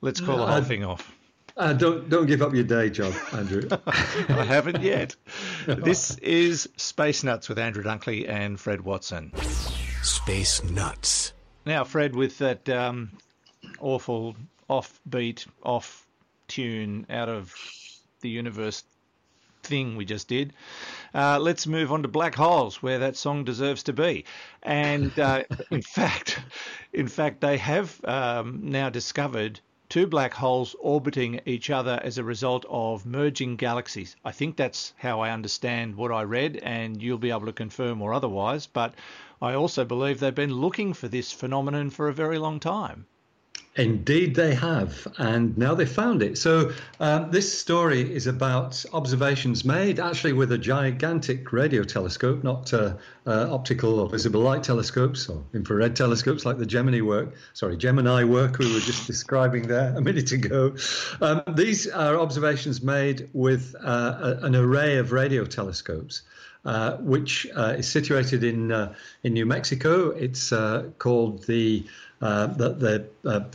Let's 0.00 0.20
call 0.20 0.36
the 0.38 0.46
whole 0.46 0.54
Uh, 0.56 0.64
thing 0.64 0.84
off. 0.84 1.12
Uh, 1.56 1.72
don't 1.72 2.08
don't 2.08 2.26
give 2.26 2.40
up 2.40 2.54
your 2.54 2.62
day 2.64 2.88
job, 2.88 3.12
Andrew. 3.32 3.68
I 3.86 4.44
haven't 4.44 4.80
yet. 4.82 5.16
This 5.66 6.16
is 6.18 6.68
Space 6.76 7.24
Nuts 7.24 7.48
with 7.48 7.58
Andrew 7.58 7.82
Dunkley 7.82 8.28
and 8.28 8.60
Fred 8.60 8.82
Watson. 8.82 9.32
Space 10.02 10.62
Nuts. 10.62 11.32
Now, 11.66 11.82
Fred, 11.84 12.14
with 12.14 12.38
that 12.38 12.68
um, 12.68 13.10
awful 13.80 14.36
offbeat, 14.70 15.46
off 15.64 16.06
tune 16.46 17.04
out 17.10 17.28
of 17.28 17.52
the 18.20 18.28
universe 18.28 18.84
thing 19.64 19.96
we 19.96 20.04
just 20.04 20.28
did, 20.28 20.52
uh, 21.14 21.38
let's 21.40 21.66
move 21.66 21.90
on 21.92 22.02
to 22.02 22.08
black 22.08 22.34
holes, 22.36 22.80
where 22.82 23.00
that 23.00 23.16
song 23.16 23.42
deserves 23.44 23.82
to 23.82 23.92
be. 23.92 24.24
And 24.62 25.18
uh, 25.18 25.42
in 25.70 25.82
fact, 25.82 26.40
in 26.92 27.08
fact, 27.08 27.40
they 27.40 27.58
have 27.58 28.02
um, 28.04 28.60
now 28.62 28.88
discovered 28.90 29.60
two 29.88 30.06
black 30.06 30.34
holes 30.34 30.76
orbiting 30.80 31.40
each 31.46 31.70
other 31.70 31.98
as 32.04 32.18
a 32.18 32.24
result 32.24 32.66
of 32.68 33.06
merging 33.06 33.56
galaxies. 33.56 34.16
I 34.22 34.32
think 34.32 34.56
that's 34.56 34.92
how 34.98 35.20
I 35.20 35.30
understand 35.30 35.96
what 35.96 36.12
I 36.12 36.22
read, 36.22 36.56
and 36.58 37.02
you'll 37.02 37.16
be 37.16 37.30
able 37.30 37.46
to 37.46 37.52
confirm 37.52 38.02
or 38.02 38.12
otherwise. 38.12 38.66
But 38.66 38.94
I 39.40 39.54
also 39.54 39.86
believe 39.86 40.20
they've 40.20 40.34
been 40.34 40.52
looking 40.52 40.92
for 40.92 41.08
this 41.08 41.32
phenomenon 41.32 41.88
for 41.88 42.08
a 42.08 42.12
very 42.12 42.38
long 42.38 42.60
time. 42.60 43.06
Indeed, 43.76 44.34
they 44.34 44.54
have, 44.54 45.06
and 45.18 45.56
now 45.56 45.74
they 45.74 45.86
found 45.86 46.20
it. 46.20 46.36
So, 46.36 46.72
um, 46.98 47.30
this 47.30 47.56
story 47.56 48.12
is 48.12 48.26
about 48.26 48.84
observations 48.92 49.64
made 49.64 50.00
actually 50.00 50.32
with 50.32 50.50
a 50.50 50.58
gigantic 50.58 51.52
radio 51.52 51.84
telescope, 51.84 52.42
not 52.42 52.74
uh, 52.74 52.94
uh, 53.24 53.46
optical 53.54 54.00
or 54.00 54.08
visible 54.08 54.40
light 54.40 54.64
telescopes 54.64 55.28
or 55.28 55.44
infrared 55.54 55.94
telescopes 55.94 56.44
like 56.44 56.58
the 56.58 56.66
Gemini 56.66 57.02
work. 57.02 57.34
Sorry, 57.52 57.76
Gemini 57.76 58.24
work 58.24 58.58
we 58.58 58.72
were 58.72 58.80
just 58.80 59.06
describing 59.06 59.68
there 59.68 59.94
a 59.96 60.00
minute 60.00 60.32
ago. 60.32 60.74
Um, 61.20 61.42
these 61.54 61.86
are 61.88 62.18
observations 62.18 62.82
made 62.82 63.30
with 63.32 63.76
uh, 63.80 64.36
a, 64.40 64.46
an 64.46 64.56
array 64.56 64.96
of 64.96 65.12
radio 65.12 65.44
telescopes. 65.44 66.22
Uh, 66.64 66.96
which 66.96 67.46
uh, 67.56 67.76
is 67.78 67.88
situated 67.88 68.42
in 68.42 68.72
uh, 68.72 68.92
in 69.22 69.32
New 69.32 69.46
Mexico. 69.46 70.10
It's 70.10 70.52
called 70.98 71.46
the 71.46 71.86
uh, 72.20 72.46
the, 72.48 73.08
the 73.22 73.48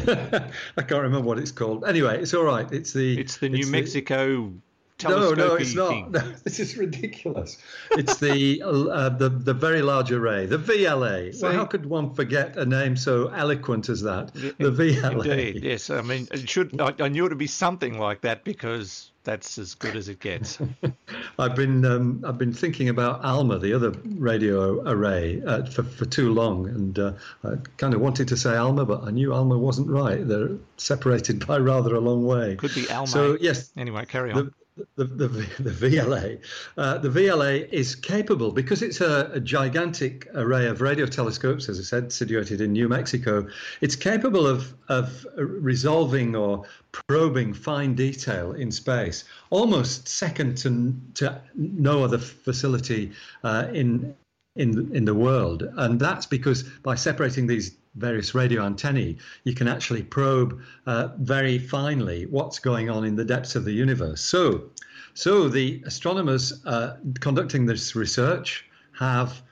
I 0.76 0.82
can't 0.82 1.02
remember 1.02 1.26
what 1.26 1.38
it's 1.38 1.52
called. 1.52 1.84
Anyway, 1.84 2.22
it's 2.22 2.34
all 2.34 2.44
right. 2.44 2.70
It's 2.72 2.92
the 2.92 3.18
it's 3.18 3.38
the 3.38 3.48
New 3.48 3.60
it's 3.60 3.68
Mexico. 3.68 4.52
The, 4.98 5.08
no, 5.08 5.32
no, 5.32 5.54
it's 5.54 5.74
not. 5.74 6.10
No, 6.10 6.20
this 6.44 6.60
is 6.60 6.76
ridiculous. 6.76 7.56
It's 7.92 8.18
the 8.18 8.62
uh, 8.62 9.08
the 9.08 9.30
the 9.30 9.54
very 9.54 9.82
large 9.82 10.12
array, 10.12 10.46
the 10.46 10.58
VLA. 10.58 11.34
So, 11.34 11.48
well, 11.48 11.56
how 11.56 11.64
could 11.64 11.86
one 11.86 12.14
forget 12.14 12.56
a 12.56 12.66
name 12.66 12.96
so 12.96 13.28
eloquent 13.28 13.88
as 13.88 14.02
that? 14.02 14.32
The 14.34 14.52
VLA. 14.70 15.24
Indeed, 15.24 15.64
yes. 15.64 15.90
I 15.90 16.02
mean, 16.02 16.28
it 16.30 16.48
should. 16.48 16.78
I, 16.80 16.94
I 17.00 17.08
knew 17.08 17.24
it 17.24 17.30
would 17.30 17.38
be 17.38 17.46
something 17.46 17.98
like 17.98 18.20
that 18.22 18.44
because 18.44 19.09
that's 19.24 19.58
as 19.58 19.74
good 19.74 19.96
as 19.96 20.08
it 20.08 20.20
gets. 20.20 20.58
I've 21.38 21.54
been 21.54 21.84
um, 21.84 22.24
I've 22.26 22.38
been 22.38 22.52
thinking 22.52 22.88
about 22.88 23.24
ALMA, 23.24 23.58
the 23.58 23.72
other 23.72 23.92
radio 24.04 24.80
array, 24.88 25.42
uh, 25.46 25.64
for 25.64 25.82
for 25.82 26.06
too 26.06 26.32
long, 26.32 26.68
and 26.68 26.98
uh, 26.98 27.12
I 27.44 27.56
kind 27.76 27.94
of 27.94 28.00
wanted 28.00 28.28
to 28.28 28.36
say 28.36 28.54
ALMA, 28.54 28.84
but 28.84 29.04
I 29.04 29.10
knew 29.10 29.32
ALMA 29.32 29.58
wasn't 29.58 29.88
right. 29.88 30.26
They're 30.26 30.50
separated 30.76 31.46
by 31.46 31.58
rather 31.58 31.94
a 31.94 32.00
long 32.00 32.24
way. 32.24 32.56
Could 32.56 32.74
be 32.74 32.88
ALMA. 32.88 33.06
So 33.06 33.36
yes. 33.40 33.72
Anyway, 33.76 34.04
carry 34.06 34.32
on. 34.32 34.46
The, 34.46 34.52
the, 34.96 35.04
the, 35.04 35.70
VLA. 35.70 36.40
Uh, 36.76 36.98
the 36.98 37.08
VLA 37.08 37.68
is 37.70 37.94
capable, 37.94 38.52
because 38.52 38.82
it's 38.82 39.00
a, 39.00 39.30
a, 39.34 39.40
gigantic 39.40 40.28
array 40.34 40.66
of 40.66 40.80
radio 40.80 41.06
telescopes, 41.06 41.68
as 41.68 41.78
I 41.78 41.82
said, 41.82 42.12
situated 42.12 42.60
in 42.60 42.72
New 42.72 42.88
Mexico, 42.88 43.46
it's 43.80 43.96
capable 43.96 44.46
of, 44.46 44.74
of 44.88 45.26
resolving 45.36 46.36
or 46.36 46.64
probing 46.92 47.54
fine 47.54 47.94
detail 47.94 48.52
in 48.52 48.70
space, 48.70 49.24
almost 49.50 50.08
second 50.08 50.56
to, 50.58 50.94
to 51.14 51.40
no 51.54 52.04
other 52.04 52.18
facility 52.18 53.12
uh, 53.44 53.68
in, 53.72 54.14
in, 54.56 54.94
in 54.94 55.04
the 55.04 55.14
world. 55.14 55.62
And 55.76 55.98
that's 55.98 56.26
because 56.26 56.62
by 56.62 56.94
separating 56.94 57.46
these 57.46 57.76
various 57.94 58.34
radio 58.34 58.64
antennae, 58.64 59.16
you 59.44 59.54
can 59.54 59.68
actually 59.68 60.02
probe 60.02 60.60
uh, 60.86 61.08
very 61.18 61.58
finely 61.58 62.26
what's 62.26 62.58
going 62.58 62.88
on 62.88 63.04
in 63.04 63.16
the 63.16 63.24
depths 63.24 63.56
of 63.56 63.64
the 63.64 63.72
universe. 63.72 64.20
So, 64.20 64.70
so 65.14 65.48
the 65.48 65.82
astronomers 65.86 66.64
uh, 66.66 66.96
conducting 67.20 67.66
this 67.66 67.96
research 67.96 68.66
have 68.98 69.42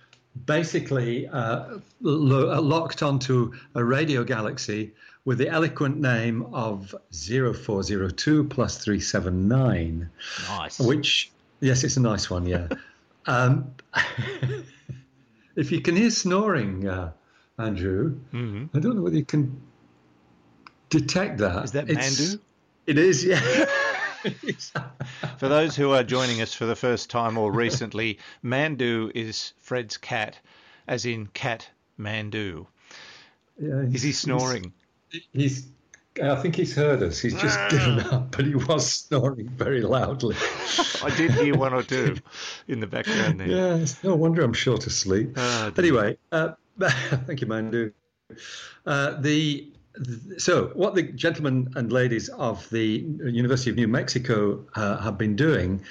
basically 0.47 1.27
uh, 1.29 1.79
lo- 2.01 2.61
locked 2.61 3.03
onto 3.03 3.53
a 3.75 3.85
radio 3.85 4.23
galaxy 4.23 4.93
with 5.25 5.39
the 5.39 5.49
eloquent 5.49 5.99
name 5.99 6.47
of 6.55 6.95
0402 7.13 8.45
plus 8.45 8.79
379. 8.83 10.09
Nice. 10.49 10.79
Which, 10.79 11.31
yes, 11.61 11.85
it's 11.85 11.97
a 11.97 12.01
nice 12.01 12.31
one, 12.31 12.47
yeah. 12.47 12.69
um, 13.27 13.75
if 15.57 15.73
you 15.73 15.81
can 15.81 15.97
hear 15.97 16.11
snoring, 16.11 16.89
uh, 16.89 17.13
Andrew. 17.59 18.19
Mm-hmm. 18.33 18.77
I 18.77 18.81
don't 18.81 18.97
know 18.97 19.03
whether 19.03 19.17
you 19.17 19.25
can 19.25 19.61
detect 20.91 21.39
that. 21.39 21.65
Is 21.65 21.73
that 21.73 21.87
Mandu? 21.87 22.39
It 22.87 22.99
is, 22.99 23.25
yeah. 23.25 23.41
for 25.39 25.49
those 25.49 25.77
who 25.77 25.93
are 25.93 26.03
joining 26.03 26.41
us 26.41 26.55
for 26.55 26.67
the 26.67 26.77
first 26.77 27.11
time 27.11 27.37
or 27.37 27.53
recently, 27.53 28.19
Mandu 28.43 29.11
is 29.15 29.53
Fred's 29.59 29.97
cat, 29.97 30.39
as 30.87 31.05
in 31.05 31.27
cat 31.29 31.69
Mandu. 31.99 32.67
Yeah, 33.61 33.81
is 33.81 34.03
he 34.03 34.13
snoring? 34.13 34.73
He's, 35.11 35.23
he's 35.33 35.69
I 36.23 36.37
think 36.37 36.57
he's 36.57 36.75
heard 36.75 37.03
us. 37.03 37.21
He's 37.21 37.35
just 37.35 37.59
given 37.71 38.01
up, 38.01 38.37
but 38.37 38.45
he 38.47 38.55
was 38.55 38.91
snoring 38.93 39.49
very 39.49 39.83
loudly. 39.83 40.37
I 41.03 41.15
did 41.17 41.33
hear 41.33 41.57
one 41.57 41.73
or 41.73 41.83
two 41.83 42.17
in 42.67 42.81
the 42.81 42.87
background 42.87 43.41
there. 43.41 43.49
Yeah, 43.49 43.87
no 44.03 44.15
wonder 44.17 44.43
I'm 44.43 44.53
short 44.53 44.87
of 44.87 44.93
sleep. 44.93 45.33
Oh, 45.37 45.73
anyway, 45.77 46.17
uh, 46.33 46.53
thank 46.81 47.41
you, 47.41 47.47
Mandu. 47.47 47.93
Uh, 48.87 49.21
the 49.21 49.71
so 50.37 50.71
what 50.75 50.95
the 50.95 51.03
gentlemen 51.03 51.73
and 51.75 51.93
ladies 51.93 52.29
of 52.29 52.69
the 52.71 52.85
University 52.85 53.71
of 53.71 53.77
New 53.77 53.89
Mexico 53.89 54.65
uh, 54.77 54.99
have 54.99 55.19
been 55.19 55.35
doing 55.35 55.83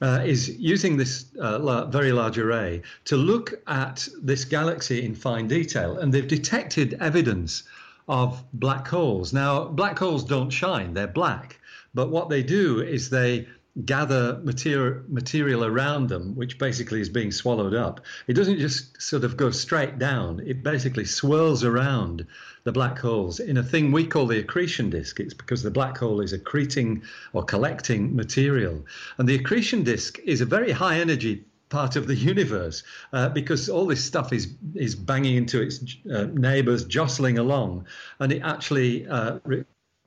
uh, 0.00 0.22
is 0.24 0.56
using 0.58 0.96
this 0.96 1.26
uh, 1.40 1.58
la- 1.58 1.86
very 1.86 2.12
large 2.12 2.38
array 2.38 2.82
to 3.06 3.16
look 3.16 3.54
at 3.66 4.06
this 4.22 4.44
galaxy 4.44 5.04
in 5.04 5.14
fine 5.14 5.48
detail, 5.48 5.98
and 5.98 6.12
they've 6.12 6.28
detected 6.28 6.94
evidence 7.00 7.64
of 8.08 8.42
black 8.52 8.86
holes. 8.86 9.32
Now, 9.32 9.64
black 9.64 9.98
holes 9.98 10.24
don't 10.24 10.50
shine; 10.50 10.94
they're 10.94 11.06
black. 11.06 11.58
But 11.94 12.10
what 12.10 12.28
they 12.28 12.42
do 12.42 12.80
is 12.80 13.10
they 13.10 13.46
gather 13.84 14.40
material 14.42 15.02
material 15.08 15.64
around 15.64 16.08
them, 16.08 16.34
which 16.34 16.58
basically 16.58 17.00
is 17.00 17.10
being 17.10 17.30
swallowed 17.30 17.74
up. 17.74 18.00
It 18.26 18.32
doesn't 18.32 18.58
just 18.58 19.00
sort 19.02 19.24
of 19.24 19.36
go 19.36 19.50
straight 19.50 19.98
down. 19.98 20.40
It 20.46 20.62
basically 20.62 21.04
swirls 21.04 21.62
around 21.62 22.26
the 22.64 22.72
black 22.72 22.98
holes 22.98 23.38
in 23.38 23.58
a 23.58 23.62
thing 23.62 23.92
we 23.92 24.06
call 24.06 24.26
the 24.26 24.38
accretion 24.38 24.88
disk. 24.88 25.20
It's 25.20 25.34
because 25.34 25.62
the 25.62 25.70
black 25.70 25.98
hole 25.98 26.20
is 26.20 26.32
accreting 26.32 27.02
or 27.32 27.44
collecting 27.44 28.16
material, 28.16 28.86
and 29.18 29.28
the 29.28 29.34
accretion 29.34 29.82
disk 29.82 30.18
is 30.24 30.40
a 30.40 30.46
very 30.46 30.72
high 30.72 30.98
energy 30.98 31.44
part 31.68 31.96
of 31.96 32.06
the 32.06 32.14
universe 32.32 32.82
uh, 33.12 33.28
because 33.28 33.68
all 33.68 33.86
this 33.86 34.04
stuff 34.04 34.32
is 34.32 34.54
is 34.74 34.94
banging 34.94 35.36
into 35.36 35.60
its 35.60 35.96
uh, 36.12 36.26
neighbors, 36.34 36.84
jostling 36.84 37.38
along, 37.38 37.86
and 38.20 38.32
it 38.32 38.40
actually 38.42 39.06
uh, 39.08 39.38
re- 39.44 39.64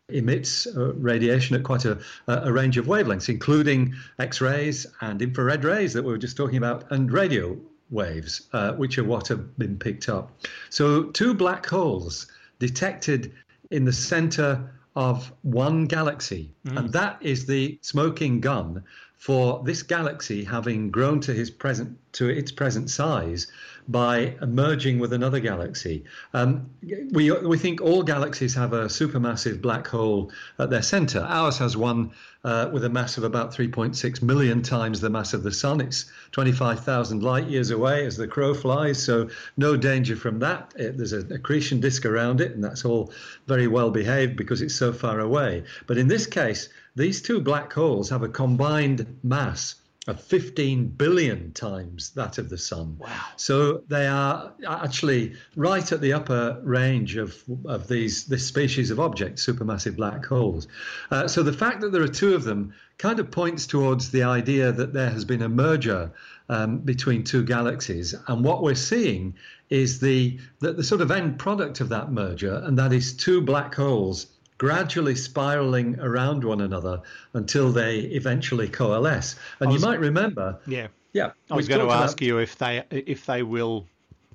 emits 0.09 0.67
uh, 0.67 0.93
radiation 0.95 1.55
at 1.55 1.63
quite 1.63 1.85
a, 1.85 1.99
a, 2.27 2.51
range 2.51 2.77
of 2.77 2.85
wavelengths, 2.85 3.29
including 3.29 3.93
X-rays 4.17 4.87
and 5.01 5.21
infrared 5.21 5.63
rays 5.63 5.93
that 5.93 6.03
we 6.03 6.11
were 6.11 6.17
just 6.17 6.35
talking 6.35 6.57
about, 6.57 6.91
and 6.91 7.11
radio 7.11 7.55
waves, 7.91 8.47
uh, 8.53 8.73
which 8.73 8.97
are 8.97 9.03
what 9.03 9.27
have 9.27 9.57
been 9.57 9.77
picked 9.77 10.09
up. 10.09 10.31
So 10.69 11.03
two 11.03 11.33
black 11.33 11.65
holes 11.65 12.27
detected 12.59 13.33
in 13.71 13.85
the 13.85 13.93
center 13.93 14.71
of 14.95 15.31
one 15.43 15.85
galaxy, 15.85 16.51
mm. 16.65 16.77
and 16.77 16.91
that 16.93 17.17
is 17.21 17.45
the 17.45 17.77
smoking 17.81 18.39
gun 18.39 18.83
for 19.15 19.61
this 19.65 19.83
galaxy 19.83 20.43
having 20.43 20.89
grown 20.89 21.19
to 21.19 21.33
his 21.33 21.51
present 21.51 21.97
to 22.13 22.27
its 22.29 22.51
present 22.51 22.89
size 22.89 23.47
by 23.89 24.35
merging 24.45 24.99
with 24.99 25.13
another 25.13 25.39
galaxy. 25.39 26.03
Um, 26.33 26.69
we 27.11 27.31
we 27.31 27.57
think 27.57 27.81
all 27.81 28.03
galaxies 28.03 28.53
have 28.53 28.71
a 28.71 28.85
supermassive 28.85 29.61
black 29.61 29.87
hole 29.87 30.31
at 30.59 30.69
their 30.69 30.83
center. 30.83 31.21
Ours 31.21 31.57
has 31.57 31.75
one 31.75 32.11
uh, 32.43 32.69
with 32.71 32.85
a 32.85 32.89
mass 32.89 33.17
of 33.17 33.23
about 33.23 33.51
3.6 33.53 34.21
million 34.21 34.61
times 34.61 35.01
the 35.01 35.09
mass 35.09 35.33
of 35.33 35.41
the 35.41 35.51
sun. 35.51 35.81
It's 35.81 36.05
25,000 36.31 37.23
light 37.23 37.47
years 37.47 37.71
away 37.71 38.05
as 38.05 38.15
the 38.15 38.27
crow 38.27 38.53
flies, 38.53 39.03
so 39.03 39.29
no 39.57 39.75
danger 39.75 40.15
from 40.15 40.39
that. 40.39 40.71
It, 40.77 40.97
there's 40.97 41.13
an 41.13 41.33
accretion 41.33 41.79
disk 41.79 42.05
around 42.05 42.41
it, 42.41 42.51
and 42.51 42.63
that's 42.63 42.85
all 42.85 43.11
very 43.47 43.67
well 43.67 43.89
behaved 43.89 44.37
because 44.37 44.61
it's 44.61 44.75
so 44.75 44.93
far 44.93 45.19
away. 45.19 45.63
But 45.87 45.97
in 45.97 46.07
this 46.07 46.27
case, 46.27 46.69
these 46.95 47.21
two 47.21 47.41
black 47.41 47.73
holes 47.73 48.09
have 48.09 48.23
a 48.23 48.29
combined 48.29 49.17
mass 49.23 49.75
of 50.07 50.21
15 50.21 50.87
billion 50.87 51.51
times 51.51 52.11
that 52.11 52.37
of 52.37 52.49
the 52.49 52.57
sun. 52.57 52.97
Wow. 52.99 53.21
So 53.35 53.83
they 53.89 54.07
are 54.07 54.53
actually 54.67 55.35
right 55.55 55.91
at 55.91 55.99
the 55.99 56.13
upper 56.13 56.59
range 56.63 57.17
of, 57.17 57.43
of 57.65 57.87
these 57.87 58.25
this 58.25 58.47
species 58.47 58.91
of 58.91 58.99
object, 58.99 59.37
supermassive 59.37 59.97
black 59.97 60.25
holes. 60.25 60.67
Uh, 61.11 61.27
so 61.27 61.43
the 61.43 61.53
fact 61.53 61.81
that 61.81 61.91
there 61.91 62.01
are 62.01 62.07
two 62.07 62.33
of 62.33 62.43
them 62.43 62.73
kind 62.97 63.19
of 63.19 63.29
points 63.29 63.67
towards 63.67 64.09
the 64.11 64.23
idea 64.23 64.71
that 64.71 64.93
there 64.93 65.09
has 65.09 65.25
been 65.25 65.41
a 65.41 65.49
merger 65.49 66.11
um, 66.47 66.79
between 66.79 67.23
two 67.23 67.43
galaxies. 67.43 68.15
And 68.27 68.43
what 68.43 68.63
we're 68.63 68.75
seeing 68.75 69.35
is 69.69 69.99
the, 69.99 70.39
the, 70.59 70.73
the 70.73 70.83
sort 70.83 71.01
of 71.01 71.11
end 71.11 71.39
product 71.39 71.81
of 71.81 71.89
that 71.89 72.11
merger, 72.11 72.61
and 72.65 72.77
that 72.79 72.93
is 72.93 73.13
two 73.13 73.41
black 73.41 73.75
holes 73.75 74.27
gradually 74.59 75.15
spiraling 75.15 75.99
around 75.99 76.43
one 76.43 76.61
another 76.61 77.01
until 77.33 77.71
they 77.71 78.01
eventually 78.01 78.67
coalesce. 78.67 79.35
And 79.59 79.71
was, 79.71 79.81
you 79.81 79.87
might 79.87 79.99
remember. 79.99 80.59
Yeah. 80.67 80.87
Yeah. 81.13 81.31
I 81.49 81.55
was 81.55 81.67
going 81.67 81.81
to 81.81 81.91
ask 81.91 82.17
about, 82.17 82.27
you 82.27 82.37
if 82.37 82.57
they 82.59 82.83
if 82.91 83.25
they 83.25 83.41
will 83.41 83.87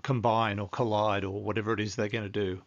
combine 0.03 0.59
or 0.59 0.69
collide 0.69 1.25
or 1.25 1.41
whatever 1.41 1.73
it 1.73 1.81
is 1.81 1.95
they're 1.95 2.09
going 2.09 2.25
to 2.25 2.29
do. 2.29 2.61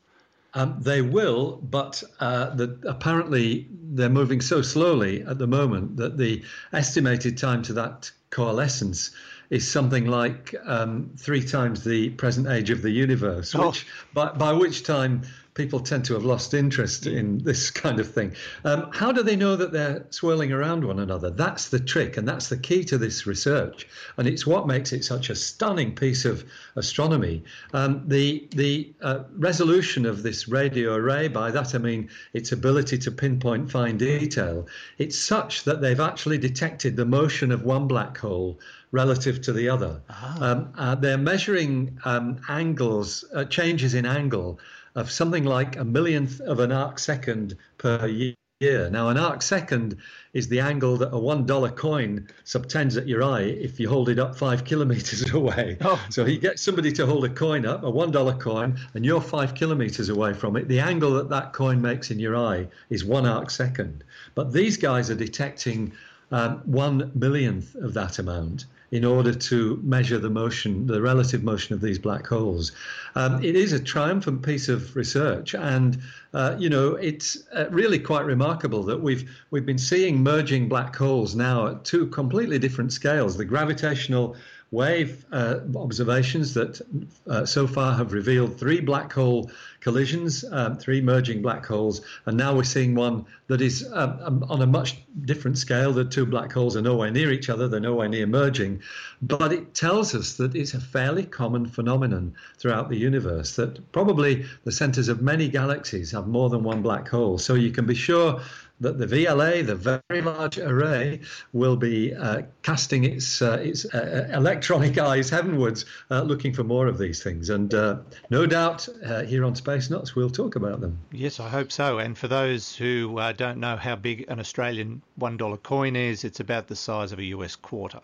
Um, 0.53 0.77
they 0.79 1.01
will, 1.01 1.57
but 1.57 2.01
uh, 2.19 2.55
the, 2.55 2.79
apparently 2.87 3.67
they're 3.69 4.09
moving 4.09 4.39
so 4.41 4.61
slowly 4.61 5.21
at 5.23 5.37
the 5.37 5.45
moment 5.45 5.97
that 5.97 6.17
the 6.17 6.43
estimated 6.73 7.37
time 7.37 7.61
to 7.63 7.73
that 7.73 8.09
coalescence 8.29 9.11
is 9.49 9.69
something 9.69 10.05
like 10.05 10.55
um, 10.65 11.11
three 11.17 11.43
times 11.43 11.83
the 11.83 12.09
present 12.11 12.47
age 12.47 12.69
of 12.69 12.81
the 12.81 12.89
universe, 12.89 13.53
oh. 13.55 13.67
which 13.67 13.85
by, 14.13 14.29
by 14.31 14.51
which 14.53 14.83
time 14.83 15.21
people 15.57 15.79
tend 15.79 16.05
to 16.05 16.13
have 16.13 16.23
lost 16.23 16.53
interest 16.53 17.07
in 17.07 17.39
this 17.39 17.71
kind 17.71 17.99
of 17.99 18.13
thing. 18.13 18.33
Um, 18.63 18.91
how 18.93 19.11
do 19.11 19.23
they 19.23 19.35
know 19.35 19.55
that 19.55 19.71
they're 19.71 20.05
swirling 20.11 20.53
around 20.53 20.85
one 20.85 20.99
another? 20.99 21.31
That's 21.31 21.69
the 21.69 21.79
trick, 21.79 22.15
and 22.15 22.27
that's 22.27 22.47
the 22.47 22.57
key 22.57 22.83
to 22.85 22.97
this 22.97 23.25
research. 23.25 23.87
And 24.17 24.27
it's 24.27 24.45
what 24.45 24.67
makes 24.67 24.93
it 24.93 25.03
such 25.03 25.29
a 25.29 25.35
stunning 25.35 25.95
piece 25.95 26.23
of 26.23 26.45
astronomy. 26.75 27.43
Um, 27.73 28.03
the 28.07 28.47
the 28.51 28.93
uh, 29.01 29.23
resolution 29.35 30.05
of 30.05 30.23
this 30.23 30.47
radio 30.47 30.93
array, 30.93 31.27
by 31.27 31.51
that 31.51 31.73
I 31.73 31.79
mean 31.79 32.09
its 32.33 32.51
ability 32.51 32.99
to 32.99 33.11
pinpoint 33.11 33.71
fine 33.71 33.97
detail, 33.97 34.67
it's 34.99 35.17
such 35.17 35.63
that 35.63 35.81
they've 35.81 35.99
actually 35.99 36.37
detected 36.37 36.95
the 36.95 37.05
motion 37.05 37.51
of 37.51 37.63
one 37.63 37.87
black 37.87 38.17
hole 38.17 38.59
relative 38.91 39.41
to 39.41 39.53
the 39.53 39.67
other. 39.69 40.01
Ah. 40.09 40.37
Um, 40.39 40.73
uh, 40.77 40.95
they're 40.95 41.17
measuring 41.17 41.99
um, 42.05 42.39
angles, 42.47 43.25
uh, 43.35 43.45
changes 43.45 43.93
in 43.93 44.05
angle 44.05 44.59
of 44.97 45.11
something 45.11 45.43
like 45.43 45.75
a 45.75 45.85
millionth 45.85 46.41
of 46.41 46.59
an 46.59 46.71
arc 46.71 46.97
second 46.97 47.55
per 47.77 48.07
year. 48.07 48.89
Now, 48.89 49.09
an 49.09 49.17
arc 49.17 49.43
second 49.43 49.97
is 50.33 50.47
the 50.47 50.59
angle 50.59 50.97
that 50.97 51.13
a 51.13 51.19
one 51.19 51.45
dollar 51.45 51.69
coin 51.69 52.27
subtends 52.45 52.97
at 52.97 53.07
your 53.07 53.21
eye 53.21 53.43
if 53.43 53.79
you 53.79 53.87
hold 53.87 54.09
it 54.09 54.17
up 54.17 54.35
five 54.35 54.63
kilometers 54.71 55.31
away. 55.31 55.77
Oh. 55.81 56.03
So 56.09 56.25
he 56.25 56.39
gets 56.39 56.63
somebody 56.63 56.91
to 56.93 57.05
hold 57.05 57.25
a 57.25 57.29
coin 57.29 57.67
up, 57.67 57.83
a 57.83 57.89
one 57.91 58.09
dollar 58.09 58.33
coin, 58.33 58.79
and 58.95 59.05
you're 59.05 59.21
five 59.21 59.53
kilometers 59.53 60.09
away 60.09 60.33
from 60.33 60.57
it. 60.57 60.67
The 60.67 60.79
angle 60.79 61.11
that 61.11 61.29
that 61.29 61.53
coin 61.53 61.79
makes 61.79 62.09
in 62.09 62.17
your 62.17 62.35
eye 62.35 62.67
is 62.89 63.05
one 63.05 63.27
arc 63.27 63.51
second. 63.51 64.03
But 64.33 64.51
these 64.51 64.77
guys 64.77 65.11
are 65.11 65.15
detecting 65.15 65.93
um, 66.31 66.63
one 66.65 67.11
millionth 67.13 67.75
of 67.75 67.93
that 67.93 68.17
amount 68.17 68.65
in 68.91 69.03
order 69.03 69.33
to 69.33 69.79
measure 69.83 70.17
the 70.17 70.29
motion, 70.29 70.87
the 70.87 71.01
relative 71.01 71.43
motion 71.43 71.75
of 71.75 71.81
these 71.81 71.99
black 71.99 72.25
holes. 72.25 72.71
Um, 73.15 73.43
it 73.43 73.55
is 73.55 73.73
a 73.73 73.79
triumphant 73.79 74.43
piece 74.43 74.69
of 74.69 74.95
research, 74.95 75.53
and 75.55 75.99
uh, 76.33 76.55
you 76.57 76.69
know 76.69 76.95
it's 76.95 77.43
uh, 77.53 77.65
really 77.69 77.99
quite 77.99 78.25
remarkable 78.25 78.83
that 78.83 79.01
we've 79.01 79.29
we've 79.51 79.65
been 79.65 79.77
seeing 79.77 80.23
merging 80.23 80.69
black 80.69 80.95
holes 80.95 81.35
now 81.35 81.67
at 81.67 81.83
two 81.83 82.07
completely 82.07 82.59
different 82.59 82.93
scales: 82.93 83.35
the 83.35 83.45
gravitational 83.45 84.35
wave 84.71 85.25
uh, 85.31 85.59
observations 85.75 86.53
that 86.53 86.81
uh, 87.29 87.45
so 87.45 87.65
far 87.65 87.95
have 87.95 88.11
revealed 88.11 88.59
three 88.59 88.81
black 88.81 89.13
hole 89.13 89.49
collisions, 89.79 90.43
um, 90.51 90.77
three 90.77 90.99
merging 90.99 91.41
black 91.41 91.65
holes, 91.65 92.01
and 92.25 92.35
now 92.35 92.53
we're 92.53 92.63
seeing 92.63 92.93
one 92.93 93.25
that 93.47 93.61
is 93.61 93.87
um, 93.93 94.19
um, 94.21 94.45
on 94.49 94.61
a 94.61 94.67
much 94.67 94.97
different 95.23 95.57
scale. 95.57 95.93
The 95.93 96.03
two 96.03 96.25
black 96.25 96.51
holes 96.51 96.75
are 96.75 96.81
nowhere 96.81 97.11
near 97.11 97.31
each 97.31 97.49
other, 97.49 97.69
they're 97.69 97.79
nowhere 97.79 98.09
near 98.09 98.27
merging, 98.27 98.81
but 99.21 99.53
it 99.53 99.73
tells 99.73 100.13
us 100.13 100.33
that 100.33 100.53
it's 100.53 100.73
a 100.73 100.81
fairly 100.81 101.23
common 101.23 101.65
phenomenon 101.65 102.33
throughout 102.57 102.89
the 102.89 102.97
universe, 102.97 103.55
that 103.55 103.91
probably 103.93 104.45
the 104.65 104.71
centers 104.71 105.07
of 105.07 105.21
many 105.21 105.47
galaxies 105.47 106.11
have 106.11 106.27
more 106.27 106.49
than 106.49 106.63
one 106.63 106.81
black 106.81 107.07
hole. 107.07 107.37
So 107.37 107.53
you 107.53 107.71
can 107.71 107.85
be 107.85 107.95
sure 107.95 108.41
that 108.79 108.97
the 108.97 109.07
VLA, 109.07 109.65
the 109.65 109.75
Very 109.75 110.21
Large 110.21 110.59
Array, 110.59 111.21
will 111.53 111.75
be 111.75 112.13
uh, 112.13 112.43
casting 112.61 113.03
its 113.03 113.41
uh, 113.41 113.59
its 113.61 113.85
uh, 113.93 114.29
electronic 114.33 114.97
eyes 115.09 115.29
heavenwards, 115.29 115.85
uh, 116.11 116.21
looking 116.21 116.53
for 116.53 116.63
more 116.63 116.87
of 116.87 116.97
these 116.97 117.23
things. 117.23 117.49
And 117.49 117.73
uh, 117.73 117.97
no 118.29 118.45
doubt, 118.45 118.87
uh, 119.05 119.23
here 119.23 119.43
on 119.45 119.55
Space 119.55 119.89
Nuts, 119.89 120.15
we'll 120.15 120.29
talk 120.29 120.55
about 120.55 120.81
them. 120.81 120.99
Yes, 121.11 121.39
I 121.39 121.49
hope 121.49 121.71
so. 121.71 121.99
And 121.99 122.17
for 122.17 122.27
those 122.27 122.75
who 122.75 123.19
don't 123.35 123.59
know 123.59 123.75
how 123.75 123.95
big 123.95 124.25
an 124.29 124.39
Australian 124.39 125.01
one 125.15 125.37
dollar 125.37 125.57
coin 125.57 125.95
is, 125.95 126.23
it's 126.23 126.39
about 126.39 126.67
the 126.67 126.75
size 126.75 127.11
of 127.11 127.19
a 127.19 127.25
US 127.25 127.55
quarter. 127.55 128.01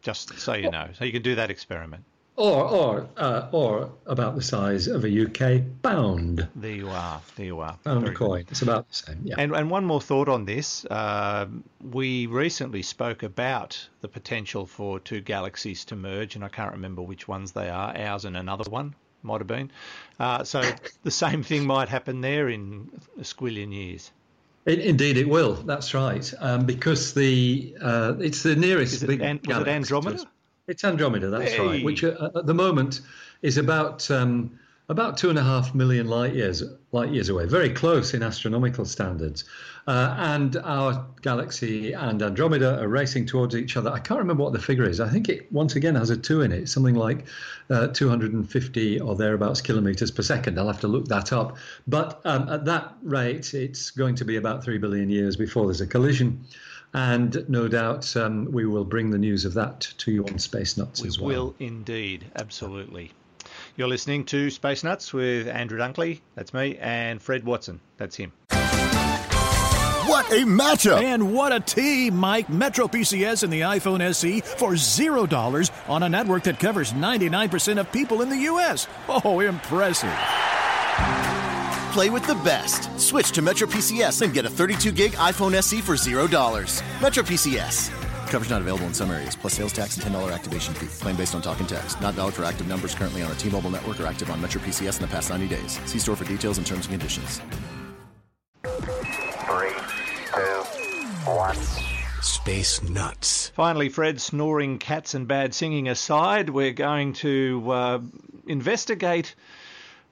Just 0.00 0.38
so 0.38 0.54
you 0.54 0.70
know, 0.70 0.88
so 0.94 1.04
you 1.04 1.12
can 1.12 1.22
do 1.22 1.34
that 1.34 1.50
experiment 1.50 2.04
or 2.38 2.64
or 2.68 3.08
uh, 3.16 3.48
or 3.50 3.90
about 4.06 4.36
the 4.36 4.42
size 4.42 4.86
of 4.86 5.04
a 5.04 5.24
UK 5.24 5.60
pound. 5.82 6.46
There 6.54 6.70
you 6.70 6.88
are. 6.88 7.20
There 7.36 7.46
you 7.46 7.58
are. 7.58 7.76
Pound 7.84 8.04
Very 8.04 8.14
coin. 8.14 8.42
Good. 8.42 8.52
It's 8.52 8.62
about 8.62 8.88
the 8.88 8.94
same. 8.94 9.20
Yeah. 9.24 9.34
And 9.38 9.54
and 9.54 9.70
one 9.70 9.84
more 9.84 10.00
thought 10.00 10.28
on 10.28 10.44
this. 10.44 10.84
Uh, 10.84 11.46
we 11.82 12.26
recently 12.26 12.82
spoke 12.82 13.24
about 13.24 13.88
the 14.00 14.08
potential 14.08 14.66
for 14.66 15.00
two 15.00 15.20
galaxies 15.20 15.84
to 15.86 15.96
merge, 15.96 16.36
and 16.36 16.44
I 16.44 16.48
can't 16.48 16.72
remember 16.72 17.02
which 17.02 17.26
ones 17.26 17.52
they 17.52 17.68
are. 17.68 17.94
Ours 17.96 18.24
and 18.24 18.36
another 18.36 18.70
one 18.70 18.94
might 19.24 19.40
have 19.40 19.48
been. 19.48 19.72
Uh, 20.20 20.44
so 20.44 20.62
the 21.02 21.10
same 21.10 21.42
thing 21.42 21.66
might 21.66 21.88
happen 21.88 22.20
there 22.20 22.48
in 22.48 22.88
a 23.18 23.22
squillion 23.22 23.74
years. 23.74 24.12
indeed, 24.64 25.16
it 25.16 25.28
will. 25.28 25.54
That's 25.54 25.92
right. 25.92 26.32
Um, 26.38 26.66
because 26.66 27.14
the 27.14 27.74
uh, 27.82 28.14
it's 28.20 28.44
the 28.44 28.54
nearest 28.54 29.02
it, 29.02 29.06
big. 29.08 29.22
An, 29.22 29.40
was 29.44 29.58
it 29.58 29.68
Andromeda? 29.68 30.24
It's 30.68 30.84
Andromeda, 30.84 31.30
that's 31.30 31.52
hey. 31.52 31.66
right, 31.66 31.84
which 31.84 32.04
uh, 32.04 32.30
at 32.36 32.44
the 32.44 32.52
moment 32.52 33.00
is 33.40 33.56
about 33.56 34.10
um, 34.10 34.58
about 34.90 35.16
two 35.16 35.30
and 35.30 35.38
a 35.38 35.42
half 35.42 35.74
million 35.74 36.08
light 36.08 36.34
years 36.34 36.62
light 36.92 37.10
years 37.10 37.30
away, 37.30 37.46
very 37.46 37.70
close 37.70 38.12
in 38.12 38.22
astronomical 38.22 38.84
standards. 38.84 39.44
Uh, 39.86 40.14
and 40.18 40.56
our 40.56 41.06
galaxy 41.22 41.94
and 41.94 42.22
Andromeda 42.22 42.78
are 42.78 42.88
racing 42.88 43.24
towards 43.24 43.56
each 43.56 43.78
other. 43.78 43.90
I 43.90 43.98
can't 43.98 44.18
remember 44.18 44.42
what 44.42 44.52
the 44.52 44.58
figure 44.58 44.84
is. 44.84 45.00
I 45.00 45.08
think 45.08 45.30
it 45.30 45.50
once 45.50 45.74
again 45.74 45.94
has 45.94 46.10
a 46.10 46.16
two 46.18 46.42
in 46.42 46.52
it, 46.52 46.68
something 46.68 46.94
like 46.94 47.24
uh, 47.70 47.86
250 47.88 49.00
or 49.00 49.16
thereabouts 49.16 49.62
kilometers 49.62 50.10
per 50.10 50.22
second. 50.22 50.58
I'll 50.58 50.66
have 50.66 50.80
to 50.80 50.88
look 50.88 51.08
that 51.08 51.32
up. 51.32 51.56
But 51.86 52.20
um, 52.26 52.46
at 52.50 52.66
that 52.66 52.94
rate, 53.02 53.54
it's 53.54 53.90
going 53.90 54.16
to 54.16 54.26
be 54.26 54.36
about 54.36 54.62
three 54.62 54.76
billion 54.76 55.08
years 55.08 55.36
before 55.36 55.64
there's 55.64 55.80
a 55.80 55.86
collision. 55.86 56.44
And 56.94 57.44
no 57.48 57.68
doubt 57.68 58.16
um, 58.16 58.50
we 58.50 58.66
will 58.66 58.84
bring 58.84 59.10
the 59.10 59.18
news 59.18 59.44
of 59.44 59.54
that 59.54 59.80
to 59.98 60.10
you 60.10 60.24
on 60.26 60.38
Space 60.38 60.76
Nuts 60.76 61.02
we 61.02 61.08
as 61.08 61.18
well. 61.18 61.28
We 61.28 61.34
will 61.34 61.54
indeed, 61.58 62.24
absolutely. 62.36 63.12
You're 63.76 63.88
listening 63.88 64.24
to 64.26 64.50
Space 64.50 64.82
Nuts 64.82 65.12
with 65.12 65.48
Andrew 65.48 65.78
Dunkley, 65.78 66.20
that's 66.34 66.52
me, 66.52 66.76
and 66.80 67.20
Fred 67.22 67.44
Watson, 67.44 67.80
that's 67.96 68.16
him. 68.16 68.32
What 70.08 70.32
a 70.32 70.46
matchup! 70.46 71.02
And 71.02 71.34
what 71.34 71.52
a 71.52 71.60
team, 71.60 72.16
Mike. 72.16 72.48
Metro 72.48 72.88
PCS 72.88 73.42
and 73.42 73.52
the 73.52 73.60
iPhone 73.60 74.00
SE 74.00 74.40
for 74.40 74.72
$0 74.72 75.70
on 75.86 76.02
a 76.02 76.08
network 76.08 76.44
that 76.44 76.58
covers 76.58 76.92
99% 76.94 77.78
of 77.78 77.92
people 77.92 78.22
in 78.22 78.30
the 78.30 78.38
U.S. 78.38 78.86
Oh, 79.06 79.40
impressive. 79.40 80.08
Play 81.98 82.10
with 82.10 82.28
the 82.28 82.36
best. 82.36 82.96
Switch 82.96 83.32
to 83.32 83.42
Metro 83.42 83.66
PCS 83.66 84.22
and 84.22 84.32
get 84.32 84.44
a 84.44 84.48
32 84.48 84.92
gig 84.92 85.10
iPhone 85.18 85.54
SE 85.54 85.80
for 85.80 85.94
$0. 85.94 86.30
Metro 87.02 87.22
PCS. 87.24 87.88
Coverage 88.28 88.50
not 88.50 88.60
available 88.60 88.86
in 88.86 88.94
some 88.94 89.10
areas, 89.10 89.34
plus 89.34 89.54
sales 89.54 89.72
tax 89.72 89.96
and 89.96 90.14
$10 90.14 90.32
activation 90.32 90.74
fee. 90.74 90.86
Claim 91.02 91.16
based 91.16 91.34
on 91.34 91.42
talk 91.42 91.58
and 91.58 91.68
text. 91.68 92.00
Not 92.00 92.14
valid 92.14 92.34
for 92.34 92.44
active 92.44 92.68
numbers 92.68 92.94
currently 92.94 93.22
on 93.22 93.32
a 93.32 93.34
T 93.34 93.50
Mobile 93.50 93.70
network 93.70 93.98
or 93.98 94.06
active 94.06 94.30
on 94.30 94.40
Metro 94.40 94.60
PCS 94.60 95.00
in 95.00 95.02
the 95.02 95.08
past 95.08 95.30
90 95.30 95.48
days. 95.48 95.80
See 95.86 95.98
store 95.98 96.14
for 96.14 96.24
details 96.24 96.56
and 96.58 96.64
terms 96.64 96.86
and 96.86 96.92
conditions. 96.92 97.40
Three, 98.62 99.74
two, 100.32 100.62
one. 101.28 101.56
Space 102.22 102.80
Nuts. 102.80 103.48
Finally, 103.56 103.88
Fred, 103.88 104.20
snoring 104.20 104.78
cats 104.78 105.14
and 105.14 105.26
bad 105.26 105.52
singing 105.52 105.88
aside, 105.88 106.48
we're 106.48 106.72
going 106.72 107.14
to 107.14 107.68
uh, 107.72 108.00
investigate 108.46 109.34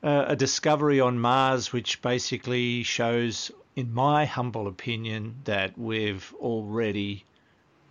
uh, 0.02 0.26
a 0.28 0.36
discovery 0.36 1.00
on 1.00 1.18
Mars 1.18 1.72
which 1.72 2.02
basically 2.02 2.82
shows, 2.82 3.50
in 3.74 3.92
my 3.92 4.24
humble 4.24 4.66
opinion, 4.66 5.36
that 5.44 5.78
we've 5.78 6.32
already 6.40 7.24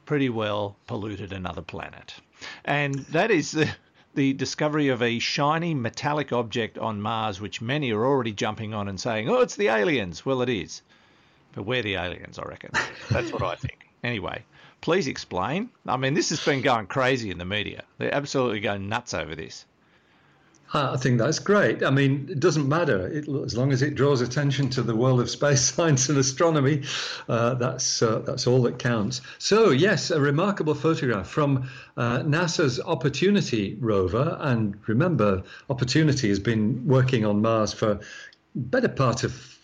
pretty 0.05 0.29
well 0.29 0.75
polluted 0.87 1.33
another 1.33 1.61
planet. 1.61 2.13
And 2.63 2.95
that 3.11 3.31
is 3.31 3.51
the, 3.51 3.69
the 4.13 4.33
discovery 4.33 4.89
of 4.89 5.01
a 5.01 5.19
shiny 5.19 5.73
metallic 5.73 6.31
object 6.31 6.77
on 6.77 7.01
Mars, 7.01 7.41
which 7.41 7.61
many 7.61 7.91
are 7.91 8.05
already 8.05 8.31
jumping 8.31 8.73
on 8.73 8.87
and 8.87 8.99
saying, 8.99 9.29
oh, 9.29 9.41
it's 9.41 9.55
the 9.55 9.69
aliens. 9.69 10.25
Well, 10.25 10.41
it 10.41 10.49
is. 10.49 10.81
But 11.53 11.65
we're 11.65 11.83
the 11.83 11.95
aliens, 11.95 12.37
I 12.37 12.43
reckon. 12.43 12.71
That's 13.09 13.31
what 13.31 13.43
I 13.43 13.55
think. 13.55 13.87
Anyway, 14.03 14.43
please 14.81 15.07
explain. 15.07 15.69
I 15.87 15.97
mean, 15.97 16.13
this 16.13 16.29
has 16.29 16.43
been 16.43 16.61
going 16.61 16.87
crazy 16.87 17.31
in 17.31 17.37
the 17.37 17.45
media. 17.45 17.83
They're 17.97 18.13
absolutely 18.13 18.59
going 18.59 18.89
nuts 18.89 19.13
over 19.13 19.35
this. 19.35 19.65
I 20.73 20.97
think 20.97 21.19
that's 21.19 21.39
great. 21.39 21.83
I 21.83 21.89
mean, 21.89 22.27
it 22.29 22.39
doesn't 22.39 22.67
matter 22.67 23.07
it, 23.07 23.27
as 23.27 23.55
long 23.55 23.71
as 23.71 23.81
it 23.81 23.95
draws 23.95 24.21
attention 24.21 24.69
to 24.71 24.81
the 24.81 24.95
world 24.95 25.21
of 25.21 25.29
space 25.29 25.61
science 25.73 26.09
and 26.09 26.17
astronomy. 26.17 26.83
Uh, 27.29 27.53
that's 27.55 28.01
uh, 28.01 28.19
that's 28.19 28.47
all 28.47 28.61
that 28.63 28.79
counts. 28.79 29.21
So 29.37 29.69
yes, 29.69 30.11
a 30.11 30.19
remarkable 30.19 30.73
photograph 30.73 31.27
from 31.27 31.69
uh, 31.97 32.19
NASA's 32.19 32.79
Opportunity 32.79 33.77
rover, 33.79 34.37
and 34.41 34.75
remember, 34.87 35.43
Opportunity 35.69 36.29
has 36.29 36.39
been 36.39 36.85
working 36.87 37.25
on 37.25 37.41
Mars 37.41 37.71
for 37.71 37.99
better 38.55 38.89
part 38.89 39.23
of 39.23 39.54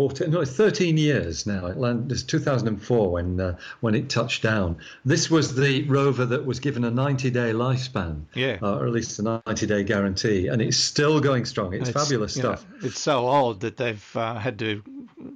14, 0.00 0.30
no, 0.30 0.42
13 0.46 0.96
years 0.96 1.46
now. 1.46 1.66
It 1.66 1.76
landed, 1.76 2.10
it's 2.10 2.22
2004 2.22 3.10
when 3.10 3.38
uh, 3.38 3.58
when 3.80 3.94
it 3.94 4.08
touched 4.08 4.42
down. 4.42 4.78
This 5.04 5.30
was 5.30 5.54
the 5.54 5.82
rover 5.82 6.24
that 6.24 6.46
was 6.46 6.58
given 6.58 6.84
a 6.84 6.90
90-day 6.90 7.52
lifespan, 7.52 8.22
yeah, 8.34 8.56
uh, 8.62 8.76
or 8.78 8.86
at 8.86 8.92
least 8.92 9.18
a 9.18 9.22
90-day 9.22 9.84
guarantee, 9.84 10.46
and 10.46 10.62
it's 10.62 10.78
still 10.78 11.20
going 11.20 11.44
strong. 11.44 11.74
It's, 11.74 11.90
It's, 11.90 12.02
fabulous 12.02 12.34
you 12.34 12.44
know, 12.44 12.54
stuff. 12.54 12.66
it's 12.82 12.98
so 12.98 13.28
old 13.28 13.60
that 13.60 13.76
they've 13.76 14.16
uh, 14.16 14.36
had 14.38 14.58
to 14.60 14.82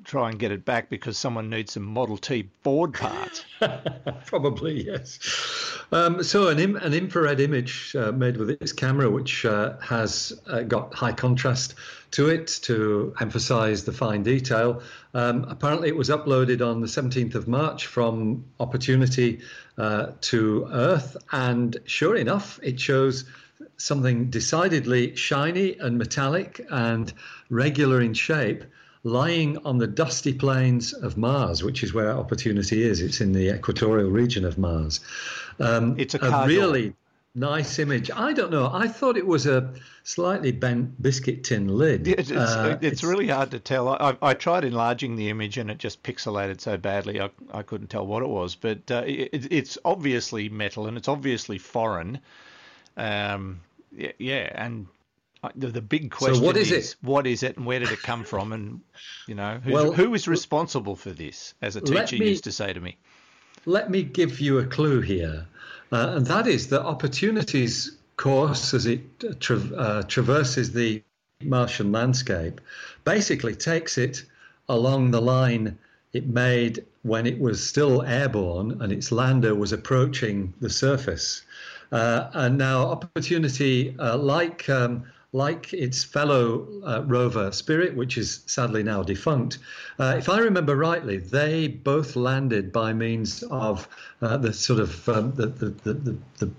try 0.05 0.31
and 0.31 0.39
get 0.39 0.53
it 0.53 0.65
back 0.65 0.91
because 0.91 1.19
someone 1.19 1.51
needs 1.51 1.73
some 1.73 1.83
Model 1.83 2.17
T 2.17 2.49
Ford 2.63 2.95
parts. 2.95 3.45
Probably 4.27 4.85
yes. 4.85 5.19
Um, 5.93 6.23
so 6.23 6.49
an, 6.49 6.59
Im- 6.59 6.77
an 6.77 6.95
infrared 6.95 7.41
image 7.41 7.95
uh, 7.97 8.13
made 8.13 8.37
with 8.37 8.51
its 8.51 8.73
camera, 8.73 9.11
which 9.11 9.45
uh, 9.45 9.77
has 9.79 10.33
uh, 10.47 10.63
got 10.63 10.95
high 10.95 11.13
contrast 11.13 11.75
to 12.13 12.29
it 12.29 12.47
to 12.63 13.15
emphasize 13.21 13.85
the 13.85 13.93
fine 13.93 14.23
detail. 14.23 14.83
Um, 15.15 15.45
apparently, 15.49 15.89
it 15.89 15.97
was 15.97 16.11
uploaded 16.11 16.67
on 16.67 16.81
the 16.81 16.87
17th 16.87 17.35
of 17.35 17.49
March 17.49 17.87
from 17.87 18.45
Opportunity 18.61 19.41
uh, 19.79 20.13
to 20.23 20.69
Earth, 20.71 21.17
and 21.33 21.77
sure 21.87 22.17
enough, 22.17 22.61
it 22.63 22.79
shows 22.79 23.25
something 23.77 24.31
decidedly 24.31 25.17
shiny 25.17 25.77
and 25.79 25.99
metallic 25.99 26.65
and 26.71 27.13
regular 27.51 28.01
in 28.01 28.15
shape 28.15 28.65
lying 29.05 29.59
on 29.67 29.79
the 29.79 29.87
dusty 29.87 30.33
plains 30.33 30.95
of 30.95 31.17
Mars, 31.17 31.63
which 31.63 31.83
is 31.85 31.93
where 31.95 32.11
Opportunity 32.11 32.83
is. 32.83 33.01
It's 33.01 33.21
in 33.21 33.33
the 33.33 33.55
equatorial 33.55 34.11
region 34.11 34.45
of 34.45 34.59
Mars. 34.59 35.01
Um, 35.61 35.95
It's 35.99 36.15
a 36.15 36.19
door. 36.19 36.47
really 36.47 36.95
nice 37.35 37.79
image. 37.79 38.11
I 38.11 38.33
don't 38.33 38.51
know. 38.51 38.71
I 38.73 38.89
thought 38.89 39.17
it 39.17 39.27
was 39.27 39.47
a 39.47 39.75
slightly 40.05 40.53
bent 40.53 41.01
biscuit 41.03 41.45
tin 41.45 41.69
lid. 41.69 42.09
It's, 42.19 42.31
it's, 42.31 42.41
Uh, 42.41 42.79
it's 42.81 43.05
really 43.05 43.29
hard 43.29 43.51
to 43.51 43.59
tell. 43.59 43.89
I, 43.89 44.17
I, 44.23 44.35
tried 44.35 44.65
enlarging 44.65 45.17
the 45.17 45.29
image 45.29 45.59
and 45.59 45.71
it 45.71 45.79
just 45.79 46.03
pixelated 46.03 46.61
so 46.61 46.77
badly 46.79 47.21
I, 47.21 47.31
I 47.53 47.63
couldn't 47.63 47.89
tell 47.89 48.07
what 48.07 48.23
it 48.23 48.29
was. 48.29 48.55
But 48.55 48.91
uh, 48.91 49.03
it, 49.05 49.49
it's 49.51 49.77
obviously 49.85 50.49
metal 50.49 50.87
and 50.87 50.97
it's 50.97 51.09
obviously 51.09 51.59
foreign. 51.59 52.21
Um, 52.97 53.61
yeah, 53.97 54.13
yeah, 54.19 54.51
and 54.55 54.87
the, 55.55 55.69
the 55.69 55.83
big 55.83 56.11
question 56.11 56.37
so 56.37 56.43
what 56.43 56.57
is 56.57 56.71
it? 56.71 56.97
What 57.01 57.27
is 57.27 57.43
it 57.43 57.57
and 57.57 57.67
where 57.67 57.79
did 57.79 57.91
it 57.91 58.03
come 58.03 58.25
from? 58.25 58.53
And, 58.53 58.81
you 59.27 59.35
know, 59.35 59.61
Well, 59.67 59.93
who 59.93 60.15
is 60.15 60.29
responsible 60.29 60.97
for 60.97 61.11
this, 61.11 61.55
as 61.63 61.77
a 61.77 61.81
teacher 61.81 62.17
me- 62.17 62.31
used 62.31 62.45
to 62.45 62.53
say 62.53 62.73
to 62.73 62.81
me. 62.81 62.97
Let 63.67 63.91
me 63.91 64.03
give 64.03 64.41
you 64.41 64.59
a 64.59 64.67
clue 64.67 65.01
here, 65.01 65.47
uh, 65.91 66.15
and 66.17 66.27
that 66.27 66.47
is 66.47 66.69
that 66.69 66.83
Opportunity's 66.83 67.97
course 68.17 68.75
as 68.75 68.87
it 68.87 69.41
tra- 69.41 69.75
uh, 69.75 70.03
traverses 70.03 70.73
the 70.73 71.03
Martian 71.43 71.91
landscape 71.91 72.61
basically 73.05 73.55
takes 73.55 73.99
it 73.99 74.23
along 74.69 75.11
the 75.11 75.21
line 75.21 75.79
it 76.13 76.27
made 76.29 76.85
when 77.03 77.27
it 77.27 77.39
was 77.39 77.67
still 77.67 78.03
airborne 78.03 78.81
and 78.81 78.93
its 78.93 79.11
lander 79.11 79.55
was 79.55 79.73
approaching 79.73 80.55
the 80.61 80.71
surface. 80.71 81.43
Uh, 81.91 82.31
and 82.33 82.57
now, 82.57 82.87
Opportunity, 82.87 83.95
uh, 83.99 84.17
like 84.17 84.69
um, 84.69 85.05
like 85.35 85.73
its 85.73 86.05
fellow 86.05 86.67
uh, 86.87 87.03
rover 87.07 87.51
Spirit, 87.51 87.97
which 87.97 88.17
is 88.17 88.45
sadly 88.47 88.85
now 88.85 89.03
defunct, 89.03 89.59
uh, 89.99 90.15
if 90.17 90.29
I 90.29 90.39
remember 90.39 90.77
rightly, 90.77 91.17
they 91.19 91.67
both 91.67 92.15
landed 92.15 92.73
by 92.73 92.93
means 92.93 93.43
of 93.51 93.89
uh, 94.23 94.37
the 94.37 94.53
sort 94.53 94.79
of 94.79 95.09
um, 95.09 95.33
the, 95.35 95.47
the, 95.47 95.71
the, 95.71 96.17
the, 96.39 96.51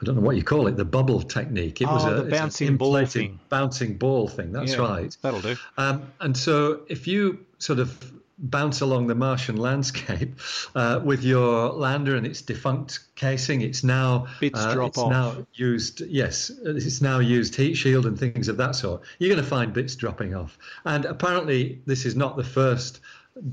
I 0.00 0.04
don't 0.04 0.16
know 0.16 0.20
what 0.20 0.36
you 0.36 0.44
call 0.44 0.66
it, 0.66 0.76
the 0.76 0.84
bubble 0.84 1.22
technique. 1.22 1.80
It 1.80 1.86
was 1.86 2.04
Oh, 2.04 2.16
a 2.18 2.22
the 2.22 2.30
bouncing 2.30 2.76
ball 2.76 3.04
thing. 3.06 3.40
bouncing 3.48 3.96
ball 3.96 4.28
thing. 4.28 4.52
That's 4.52 4.72
Yeah, 4.74 4.82
right. 4.82 5.16
That'll 5.22 5.40
do. 5.40 5.56
Um, 5.78 6.12
and 6.20 6.36
so 6.36 6.82
if 6.88 7.06
you 7.08 7.44
sort 7.58 7.78
of 7.78 8.12
bounce 8.38 8.80
along 8.80 9.08
the 9.08 9.14
Martian 9.14 9.56
landscape 9.56 10.38
uh, 10.74 11.00
with 11.02 11.24
your 11.24 11.70
lander 11.70 12.16
and 12.16 12.26
its 12.26 12.42
defunct 12.42 13.00
casing, 13.16 13.62
it's 13.62 13.82
now 13.82 14.26
Bits 14.40 14.60
uh, 14.60 14.74
drop 14.74 14.88
it's 14.90 14.98
off. 14.98 15.10
now 15.10 15.46
used. 15.54 16.00
Yes, 16.02 16.50
it's 16.64 17.00
now 17.00 17.18
used 17.18 17.54
heat 17.54 17.74
shield 17.74 18.06
and 18.06 18.18
things 18.18 18.48
of 18.48 18.56
that 18.58 18.74
sort. 18.74 19.02
You're 19.18 19.30
going 19.30 19.42
to 19.42 19.48
find 19.48 19.72
bits 19.72 19.96
dropping 19.96 20.34
off, 20.34 20.58
and 20.84 21.04
apparently 21.04 21.82
this 21.86 22.06
is 22.06 22.16
not 22.16 22.36
the 22.36 22.44
first 22.44 23.00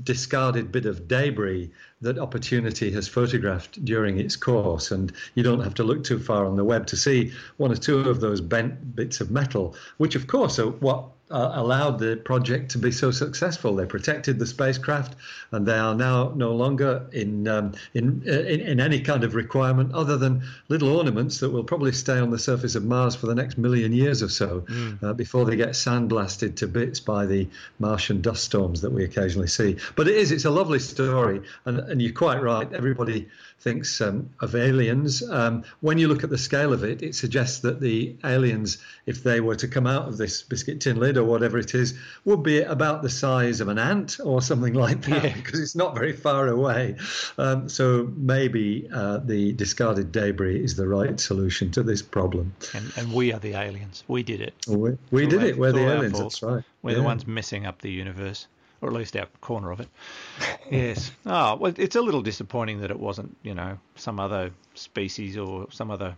discarded 0.02 0.72
bit 0.72 0.86
of 0.86 1.06
debris 1.06 1.70
that 2.02 2.18
Opportunity 2.18 2.90
has 2.92 3.08
photographed 3.08 3.84
during 3.84 4.18
its 4.18 4.36
course. 4.36 4.90
And 4.90 5.12
you 5.34 5.42
don't 5.42 5.60
have 5.60 5.74
to 5.74 5.84
look 5.84 6.04
too 6.04 6.18
far 6.18 6.44
on 6.44 6.56
the 6.56 6.64
web 6.64 6.86
to 6.88 6.96
see 6.96 7.32
one 7.56 7.72
or 7.72 7.76
two 7.76 8.00
of 8.00 8.20
those 8.20 8.40
bent 8.40 8.94
bits 8.94 9.20
of 9.20 9.30
metal, 9.30 9.74
which, 9.96 10.14
of 10.14 10.26
course, 10.26 10.58
are 10.58 10.70
what 10.70 11.06
uh, 11.30 11.50
allowed 11.54 11.98
the 11.98 12.16
project 12.16 12.70
to 12.70 12.78
be 12.78 12.92
so 12.92 13.10
successful. 13.10 13.74
They 13.74 13.86
protected 13.86 14.38
the 14.38 14.46
spacecraft, 14.46 15.16
and 15.50 15.66
they 15.66 15.76
are 15.76 15.94
now 15.94 16.32
no 16.36 16.54
longer 16.54 17.08
in 17.12 17.48
um, 17.48 17.72
in, 17.94 18.22
uh, 18.26 18.30
in 18.30 18.60
in 18.60 18.80
any 18.80 19.00
kind 19.00 19.24
of 19.24 19.34
requirement 19.34 19.92
other 19.92 20.16
than 20.16 20.42
little 20.68 20.96
ornaments 20.96 21.40
that 21.40 21.50
will 21.50 21.64
probably 21.64 21.92
stay 21.92 22.18
on 22.18 22.30
the 22.30 22.38
surface 22.38 22.76
of 22.76 22.84
Mars 22.84 23.16
for 23.16 23.26
the 23.26 23.34
next 23.34 23.58
million 23.58 23.92
years 23.92 24.22
or 24.22 24.28
so 24.28 24.64
uh, 25.02 25.12
before 25.14 25.44
they 25.44 25.56
get 25.56 25.70
sandblasted 25.70 26.56
to 26.56 26.68
bits 26.68 27.00
by 27.00 27.26
the 27.26 27.48
Martian 27.80 28.20
dust 28.20 28.44
storms 28.44 28.80
that 28.82 28.92
we 28.92 29.02
occasionally 29.02 29.48
see. 29.48 29.76
But 29.96 30.06
it 30.08 30.14
is 30.16 30.30
it's 30.30 30.44
a 30.44 30.50
lovely 30.50 30.78
story, 30.78 31.40
and 31.64 31.85
and 31.88 32.00
you're 32.02 32.12
quite 32.12 32.42
right. 32.42 32.70
Everybody 32.72 33.28
thinks 33.60 34.00
um, 34.00 34.30
of 34.40 34.54
aliens. 34.54 35.22
Um, 35.28 35.64
when 35.80 35.98
you 35.98 36.08
look 36.08 36.22
at 36.22 36.30
the 36.30 36.38
scale 36.38 36.72
of 36.72 36.84
it, 36.84 37.02
it 37.02 37.14
suggests 37.14 37.60
that 37.60 37.80
the 37.80 38.14
aliens, 38.24 38.78
if 39.06 39.22
they 39.22 39.40
were 39.40 39.56
to 39.56 39.66
come 39.66 39.86
out 39.86 40.06
of 40.08 40.18
this 40.18 40.42
biscuit 40.42 40.80
tin 40.80 40.98
lid 41.00 41.16
or 41.16 41.24
whatever 41.24 41.58
it 41.58 41.74
is, 41.74 41.98
would 42.24 42.42
be 42.42 42.60
about 42.60 43.02
the 43.02 43.10
size 43.10 43.60
of 43.60 43.68
an 43.68 43.78
ant 43.78 44.18
or 44.22 44.42
something 44.42 44.74
like 44.86 45.02
that, 45.02 45.24
Yeah. 45.24 45.34
because 45.34 45.58
it's 45.60 45.74
not 45.74 45.94
very 45.94 46.12
far 46.12 46.48
away. 46.48 46.96
Um, 47.38 47.68
so 47.68 48.12
maybe 48.16 48.88
uh, 48.92 49.18
the 49.18 49.52
discarded 49.52 50.12
debris 50.12 50.62
is 50.62 50.76
the 50.76 50.86
right 50.86 51.18
solution 51.18 51.70
to 51.72 51.82
this 51.82 52.02
problem. 52.02 52.54
And, 52.74 52.92
and 52.96 53.12
we 53.12 53.32
are 53.32 53.40
the 53.40 53.54
aliens. 53.54 54.04
We 54.06 54.22
did 54.22 54.40
it. 54.42 54.54
We, 54.68 54.96
we 55.10 55.26
did 55.26 55.42
it. 55.42 55.58
We're 55.58 55.72
the 55.72 55.88
aliens. 55.88 56.18
That's 56.18 56.42
right. 56.42 56.62
We're 56.82 56.94
the 56.94 57.02
ones 57.02 57.26
messing 57.26 57.66
up 57.66 57.82
the 57.82 57.90
universe. 57.90 58.46
Or 58.80 58.88
at 58.88 58.94
least 58.94 59.16
our 59.16 59.26
corner 59.40 59.70
of 59.70 59.80
it. 59.80 59.88
yes. 60.70 61.10
Oh, 61.24 61.56
well, 61.56 61.72
it's 61.76 61.96
a 61.96 62.02
little 62.02 62.22
disappointing 62.22 62.80
that 62.80 62.90
it 62.90 62.98
wasn't, 62.98 63.36
you 63.42 63.54
know, 63.54 63.78
some 63.94 64.20
other 64.20 64.50
species 64.74 65.36
or 65.36 65.66
some 65.70 65.90
other 65.90 66.16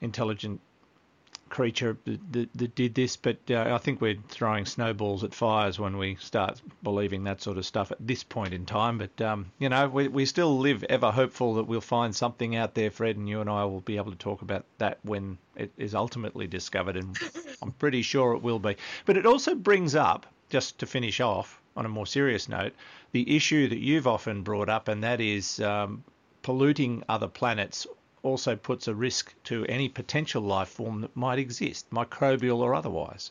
intelligent 0.00 0.60
creature 1.54 1.96
that, 2.04 2.32
that, 2.32 2.48
that 2.54 2.74
did 2.74 2.94
this, 2.94 3.16
but 3.16 3.36
uh, 3.48 3.72
I 3.72 3.78
think 3.78 4.00
we're 4.00 4.16
throwing 4.28 4.66
snowballs 4.66 5.22
at 5.22 5.32
fires 5.32 5.78
when 5.78 5.98
we 5.98 6.16
start 6.16 6.60
believing 6.82 7.24
that 7.24 7.42
sort 7.42 7.58
of 7.58 7.64
stuff 7.64 7.92
at 7.92 8.04
this 8.04 8.24
point 8.24 8.52
in 8.52 8.66
time. 8.66 8.98
But, 8.98 9.20
um, 9.20 9.52
you 9.60 9.68
know, 9.68 9.88
we, 9.88 10.08
we 10.08 10.26
still 10.26 10.58
live 10.58 10.82
ever 10.84 11.12
hopeful 11.12 11.54
that 11.54 11.64
we'll 11.68 11.80
find 11.80 12.14
something 12.14 12.56
out 12.56 12.74
there, 12.74 12.90
Fred, 12.90 13.16
and 13.16 13.28
you 13.28 13.40
and 13.40 13.48
I 13.48 13.64
will 13.66 13.82
be 13.82 13.98
able 13.98 14.10
to 14.10 14.18
talk 14.18 14.42
about 14.42 14.64
that 14.78 14.98
when 15.04 15.38
it 15.54 15.70
is 15.76 15.94
ultimately 15.94 16.48
discovered, 16.48 16.96
and 16.96 17.16
I'm 17.62 17.70
pretty 17.72 18.02
sure 18.02 18.34
it 18.34 18.42
will 18.42 18.58
be. 18.58 18.76
But 19.06 19.16
it 19.16 19.24
also 19.24 19.54
brings 19.54 19.94
up, 19.94 20.26
just 20.50 20.78
to 20.80 20.86
finish 20.86 21.20
off 21.20 21.60
on 21.76 21.86
a 21.86 21.88
more 21.88 22.06
serious 22.06 22.48
note, 22.48 22.72
the 23.12 23.36
issue 23.36 23.68
that 23.68 23.78
you've 23.78 24.06
often 24.06 24.42
brought 24.42 24.68
up, 24.68 24.88
and 24.88 25.02
that 25.02 25.20
is 25.20 25.60
um, 25.60 26.04
polluting 26.42 27.02
other 27.08 27.28
planets 27.28 27.86
also 28.22 28.56
puts 28.56 28.88
a 28.88 28.94
risk 28.94 29.34
to 29.44 29.64
any 29.66 29.88
potential 29.88 30.42
life 30.42 30.68
form 30.68 31.02
that 31.02 31.14
might 31.16 31.38
exist, 31.38 31.88
microbial 31.90 32.58
or 32.58 32.74
otherwise. 32.74 33.30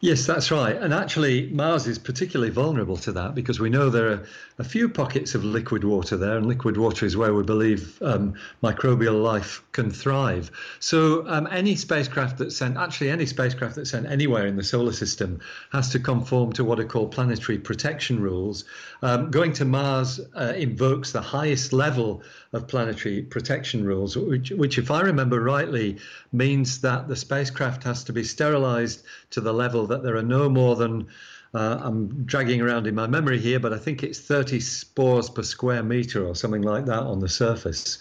Yes, 0.00 0.26
that's 0.26 0.50
right. 0.50 0.76
And 0.76 0.92
actually, 0.92 1.48
Mars 1.50 1.86
is 1.86 1.98
particularly 1.98 2.50
vulnerable 2.50 2.98
to 2.98 3.12
that 3.12 3.34
because 3.34 3.58
we 3.58 3.70
know 3.70 3.88
there 3.88 4.10
are 4.10 4.26
a 4.58 4.64
few 4.64 4.90
pockets 4.90 5.34
of 5.34 5.42
liquid 5.42 5.84
water 5.84 6.18
there, 6.18 6.36
and 6.36 6.46
liquid 6.46 6.76
water 6.76 7.06
is 7.06 7.16
where 7.16 7.32
we 7.32 7.42
believe 7.42 8.00
um, 8.02 8.34
microbial 8.62 9.22
life 9.22 9.62
can 9.72 9.90
thrive. 9.90 10.50
So, 10.80 11.26
um, 11.28 11.48
any 11.50 11.76
spacecraft 11.76 12.38
that's 12.38 12.56
sent, 12.56 12.76
actually, 12.76 13.10
any 13.10 13.24
spacecraft 13.24 13.76
that's 13.76 13.90
sent 13.90 14.06
anywhere 14.06 14.46
in 14.46 14.56
the 14.56 14.64
solar 14.64 14.92
system 14.92 15.40
has 15.72 15.88
to 15.90 15.98
conform 15.98 16.52
to 16.54 16.64
what 16.64 16.78
are 16.78 16.84
called 16.84 17.12
planetary 17.12 17.58
protection 17.58 18.20
rules. 18.20 18.64
Um, 19.02 19.30
going 19.30 19.54
to 19.54 19.64
Mars 19.64 20.20
uh, 20.34 20.52
invokes 20.56 21.12
the 21.12 21.22
highest 21.22 21.72
level 21.72 22.22
of 22.52 22.68
planetary 22.68 23.22
protection 23.22 23.84
rules, 23.84 24.16
which, 24.16 24.50
which, 24.50 24.78
if 24.78 24.90
I 24.90 25.00
remember 25.02 25.40
rightly, 25.40 25.98
means 26.32 26.80
that 26.82 27.08
the 27.08 27.16
spacecraft 27.16 27.84
has 27.84 28.04
to 28.04 28.12
be 28.12 28.24
sterilized 28.24 29.04
to 29.30 29.40
the 29.40 29.52
level 29.56 29.86
that 29.88 30.02
there 30.02 30.16
are 30.16 30.22
no 30.22 30.48
more 30.48 30.76
than 30.76 31.08
uh, 31.54 31.78
I'm 31.80 32.24
dragging 32.24 32.60
around 32.60 32.86
in 32.86 32.94
my 32.94 33.06
memory 33.06 33.38
here, 33.38 33.58
but 33.58 33.72
I 33.72 33.78
think 33.78 34.02
it's 34.02 34.20
30 34.20 34.60
spores 34.60 35.30
per 35.30 35.42
square 35.42 35.82
meter 35.82 36.26
or 36.26 36.34
something 36.34 36.62
like 36.62 36.84
that 36.86 37.02
on 37.02 37.20
the 37.20 37.28
surface. 37.28 37.98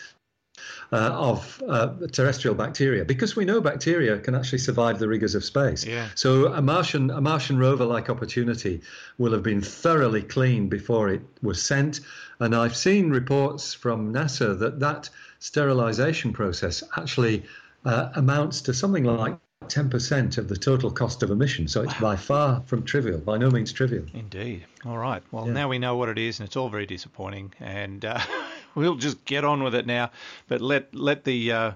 Uh, 0.92 1.10
of 1.14 1.64
uh, 1.68 1.94
terrestrial 2.12 2.56
bacteria 2.56 3.04
because 3.04 3.36
we 3.36 3.44
know 3.44 3.60
bacteria 3.60 4.20
can 4.20 4.36
actually 4.36 4.60
survive 4.60 5.00
the 5.00 5.08
rigors 5.08 5.34
of 5.34 5.44
space. 5.44 5.84
Yeah. 5.84 6.08
So 6.14 6.54
a 6.54 6.62
Martian 6.62 7.10
a 7.10 7.20
Martian 7.20 7.58
rover 7.58 7.86
like 7.86 8.10
opportunity 8.10 8.82
will 9.18 9.32
have 9.34 9.42
been 9.42 9.62
thoroughly 9.62 10.22
cleaned 10.22 10.70
before 10.70 11.10
it 11.10 11.22
was 11.42 11.62
sent, 11.62 12.02
and 12.40 12.56
I've 12.56 12.76
seen 12.76 13.10
reports 13.10 13.74
from 13.74 14.14
NASA 14.14 14.58
that 14.60 14.80
that 14.80 15.10
sterilization 15.40 16.32
process 16.34 16.84
actually 16.96 17.44
uh, 17.84 18.12
amounts 18.14 18.62
to 18.62 18.74
something 18.74 19.04
like 19.04 19.38
10% 19.70 20.38
of 20.38 20.48
the 20.48 20.56
total 20.56 20.92
cost 20.92 21.24
of 21.24 21.32
a 21.32 21.36
mission. 21.36 21.68
So 21.68 21.82
it's 21.82 21.94
by 21.96 22.16
far 22.16 22.62
from 22.66 22.84
trivial, 22.84 23.18
by 23.20 23.38
no 23.38 23.50
means 23.50 23.72
trivial. 23.72 24.06
Indeed. 24.14 24.66
All 24.86 24.98
right. 24.98 25.24
Well, 25.32 25.48
Yeah. 25.48 25.54
now 25.54 25.70
we 25.70 25.80
know 25.80 25.96
what 25.96 26.10
it 26.10 26.18
is, 26.18 26.40
and 26.40 26.48
it's 26.48 26.56
all 26.56 26.70
very 26.70 26.86
disappointing. 26.86 27.54
And 27.60 28.06
uh, 28.06 28.20
we'll 28.76 28.96
just 28.96 29.24
get 29.26 29.44
on 29.44 29.64
with 29.64 29.76
it 29.76 29.86
now. 29.86 30.12
But 30.48 30.62
let 30.62 30.94
let 30.94 31.24
the 31.24 31.52
uh, 31.52 31.72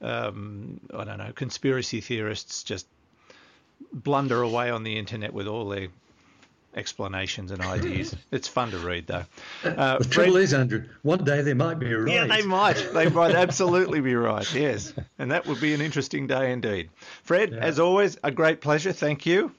um, 0.00 0.80
I 0.94 1.04
don't 1.04 1.18
know 1.18 1.32
conspiracy 1.34 2.00
theorists 2.00 2.62
just 2.62 2.86
blunder 3.92 4.42
away 4.42 4.70
on 4.70 4.84
the 4.84 4.96
internet 4.98 5.32
with 5.32 5.46
all 5.46 5.68
their 5.68 5.88
explanations 6.74 7.50
and 7.50 7.60
ideas. 7.62 8.14
it's 8.30 8.48
fun 8.48 8.70
to 8.70 8.78
read, 8.78 9.06
though. 9.06 9.24
Uh, 9.64 9.98
the 9.98 10.04
Fred- 10.04 10.10
trouble 10.10 10.36
is, 10.36 10.54
Andrew, 10.54 10.84
one 11.02 11.24
day 11.24 11.42
they 11.42 11.54
might 11.54 11.78
be 11.78 11.92
right. 11.94 12.12
Yeah, 12.12 12.26
they 12.26 12.42
might. 12.42 12.92
They 12.92 13.08
might 13.08 13.34
absolutely 13.34 14.00
be 14.00 14.14
right. 14.14 14.52
Yes, 14.54 14.92
and 15.18 15.30
that 15.30 15.46
would 15.46 15.60
be 15.60 15.74
an 15.74 15.80
interesting 15.80 16.26
day 16.26 16.52
indeed. 16.52 16.90
Fred, 17.24 17.52
as 17.52 17.78
always, 17.78 18.18
a 18.22 18.30
great 18.30 18.60
pleasure. 18.60 18.92
Thank 18.92 19.26
you. 19.26 19.52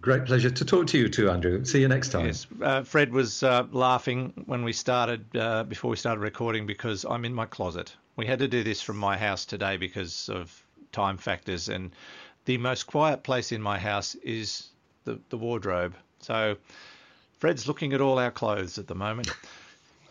Great 0.00 0.24
pleasure 0.24 0.50
to 0.50 0.64
talk 0.64 0.88
to 0.88 0.98
you 0.98 1.08
too, 1.08 1.30
Andrew. 1.30 1.64
See 1.64 1.80
you 1.80 1.86
next 1.86 2.08
time. 2.08 2.26
Yes, 2.26 2.46
uh, 2.60 2.82
Fred 2.82 3.12
was 3.12 3.44
uh, 3.44 3.66
laughing 3.70 4.32
when 4.46 4.64
we 4.64 4.72
started 4.72 5.24
uh, 5.36 5.62
before 5.62 5.90
we 5.92 5.96
started 5.96 6.20
recording 6.20 6.66
because 6.66 7.04
I'm 7.04 7.24
in 7.24 7.32
my 7.32 7.46
closet. 7.46 7.94
We 8.16 8.26
had 8.26 8.40
to 8.40 8.48
do 8.48 8.64
this 8.64 8.82
from 8.82 8.96
my 8.96 9.16
house 9.16 9.44
today 9.44 9.76
because 9.76 10.28
of 10.28 10.60
time 10.90 11.18
factors, 11.18 11.68
and 11.68 11.92
the 12.46 12.58
most 12.58 12.88
quiet 12.88 13.22
place 13.22 13.52
in 13.52 13.62
my 13.62 13.78
house 13.78 14.16
is 14.16 14.70
the, 15.04 15.20
the 15.28 15.36
wardrobe. 15.36 15.94
So 16.22 16.56
Fred's 17.38 17.66
looking 17.68 17.92
at 17.92 18.00
all 18.00 18.18
our 18.18 18.30
clothes 18.30 18.78
at 18.78 18.86
the 18.86 18.94
moment. 18.94 19.30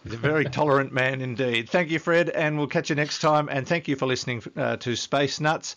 He's 0.03 0.13
a 0.13 0.17
very 0.17 0.45
tolerant 0.59 0.91
man 0.93 1.21
indeed. 1.21 1.69
Thank 1.69 1.89
you, 1.91 1.99
Fred, 1.99 2.29
and 2.29 2.57
we'll 2.57 2.67
catch 2.67 2.89
you 2.89 2.95
next 2.95 3.19
time. 3.19 3.49
And 3.49 3.67
thank 3.67 3.87
you 3.87 3.95
for 3.95 4.05
listening 4.05 4.43
uh, 4.55 4.77
to 4.77 4.95
Space 4.95 5.39
Nuts. 5.39 5.75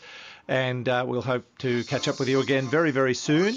And 0.49 0.89
uh, 0.89 1.05
we'll 1.07 1.23
hope 1.23 1.45
to 1.59 1.85
catch 1.85 2.09
up 2.09 2.19
with 2.19 2.29
you 2.29 2.41
again 2.41 2.67
very, 2.69 2.91
very 2.91 3.15
soon. 3.15 3.57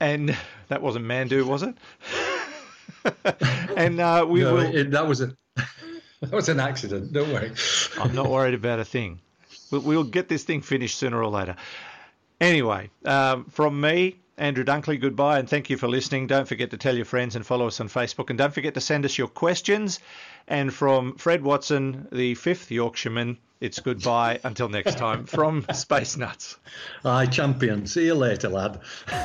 And 0.00 0.36
that 0.68 0.82
wasn't 0.82 1.04
Mandu, 1.06 1.44
was 1.46 1.62
it? 1.62 1.74
and 3.76 4.00
uh, 4.00 4.26
we 4.28 4.40
No, 4.40 4.54
will. 4.54 4.74
it- 4.74 4.90
that 4.92 5.06
was 5.06 5.20
a 5.20 5.32
that 6.22 6.32
was 6.32 6.48
an 6.48 6.58
accident. 6.60 7.12
Don't 7.12 7.30
worry. 7.32 7.52
I'm 8.00 8.14
not 8.14 8.30
worried 8.30 8.54
about 8.54 8.78
a 8.80 8.84
thing. 8.84 9.20
We'll, 9.70 9.82
we'll 9.82 10.04
get 10.04 10.28
this 10.28 10.44
thing 10.44 10.62
finished 10.62 10.96
sooner 10.98 11.22
or 11.22 11.28
later. 11.28 11.56
Anyway, 12.40 12.90
um, 13.04 13.44
from 13.46 13.80
me, 13.80 14.16
Andrew 14.38 14.64
Dunkley, 14.64 15.00
goodbye 15.00 15.38
and 15.38 15.48
thank 15.48 15.70
you 15.70 15.76
for 15.78 15.88
listening. 15.88 16.26
Don't 16.26 16.46
forget 16.46 16.70
to 16.70 16.76
tell 16.76 16.94
your 16.94 17.06
friends 17.06 17.36
and 17.36 17.46
follow 17.46 17.66
us 17.66 17.80
on 17.80 17.88
Facebook. 17.88 18.28
And 18.28 18.38
don't 18.38 18.52
forget 18.52 18.74
to 18.74 18.80
send 18.80 19.04
us 19.04 19.16
your 19.16 19.28
questions. 19.28 19.98
And 20.46 20.72
from 20.72 21.16
Fred 21.16 21.42
Watson, 21.42 22.06
the 22.12 22.34
fifth 22.34 22.70
Yorkshireman, 22.70 23.38
it's 23.60 23.80
goodbye 23.80 24.38
until 24.44 24.68
next 24.68 24.98
time 24.98 25.24
from 25.24 25.64
Space 25.72 26.16
Nuts. 26.18 26.56
Aye, 27.04 27.26
champion. 27.26 27.86
See 27.86 28.04
you 28.04 28.14
later, 28.14 28.50
lad. 28.50 28.78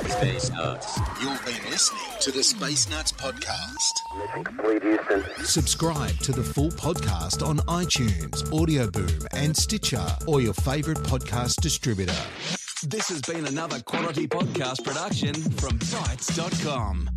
Space 0.08 0.50
Nuts. 0.52 0.98
You've 1.22 1.46
been 1.46 1.70
listening 1.70 2.02
to 2.22 2.32
the 2.32 2.44
Space 2.44 2.90
Nuts 2.90 3.12
podcast. 3.12 3.92
Mission 4.18 4.44
complete, 4.46 4.82
Houston. 4.84 5.24
Subscribe 5.44 6.18
to 6.20 6.32
the 6.32 6.44
full 6.44 6.70
podcast 6.70 7.46
on 7.46 7.58
iTunes, 7.68 8.50
Audio 8.58 8.90
Boom, 8.90 9.28
and 9.34 9.56
Stitcher, 9.56 10.06
or 10.26 10.40
your 10.40 10.54
favorite 10.54 11.00
podcast 11.00 11.60
distributor. 11.62 12.16
This 12.84 13.10
has 13.10 13.22
been 13.22 13.46
another 13.46 13.80
quality 13.82 14.28
podcast 14.28 14.84
production 14.84 15.36
from 15.36 15.78
Bitesz.com. 15.78 17.12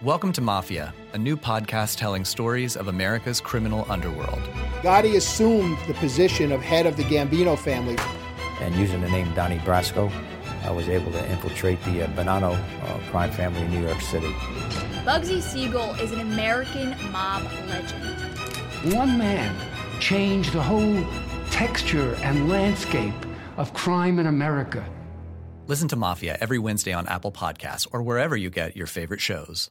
Welcome 0.00 0.32
to 0.32 0.40
Mafia, 0.40 0.94
a 1.12 1.18
new 1.18 1.36
podcast 1.36 1.98
telling 1.98 2.24
stories 2.24 2.76
of 2.76 2.88
America's 2.88 3.38
criminal 3.42 3.84
underworld. 3.90 4.40
Gotti 4.80 5.16
assumed 5.16 5.76
the 5.86 5.92
position 5.94 6.50
of 6.50 6.62
head 6.62 6.86
of 6.86 6.96
the 6.96 7.02
Gambino 7.02 7.58
family. 7.58 7.98
And 8.62 8.74
using 8.74 9.02
the 9.02 9.10
name 9.10 9.30
Donnie 9.34 9.58
Brasco, 9.58 10.10
I 10.62 10.70
was 10.70 10.88
able 10.88 11.12
to 11.12 11.30
infiltrate 11.30 11.82
the 11.84 12.04
uh, 12.04 12.06
Bonanno 12.12 12.54
uh, 12.54 13.10
crime 13.10 13.32
family 13.32 13.60
in 13.60 13.70
New 13.70 13.86
York 13.86 14.00
City. 14.00 14.32
Bugsy 15.04 15.42
Siegel 15.42 15.92
is 15.96 16.10
an 16.10 16.20
American 16.20 16.96
mob 17.12 17.42
legend. 17.68 18.94
One 18.94 19.18
man 19.18 19.54
changed 20.00 20.54
the 20.54 20.62
whole 20.62 21.04
texture 21.50 22.14
and 22.22 22.48
landscape 22.48 23.12
of 23.56 23.72
crime 23.74 24.18
in 24.18 24.26
America. 24.26 24.86
Listen 25.66 25.88
to 25.88 25.96
Mafia 25.96 26.38
every 26.40 26.58
Wednesday 26.58 26.92
on 26.92 27.08
Apple 27.08 27.32
Podcasts 27.32 27.86
or 27.90 28.02
wherever 28.02 28.36
you 28.36 28.50
get 28.50 28.76
your 28.76 28.86
favorite 28.86 29.20
shows. 29.20 29.68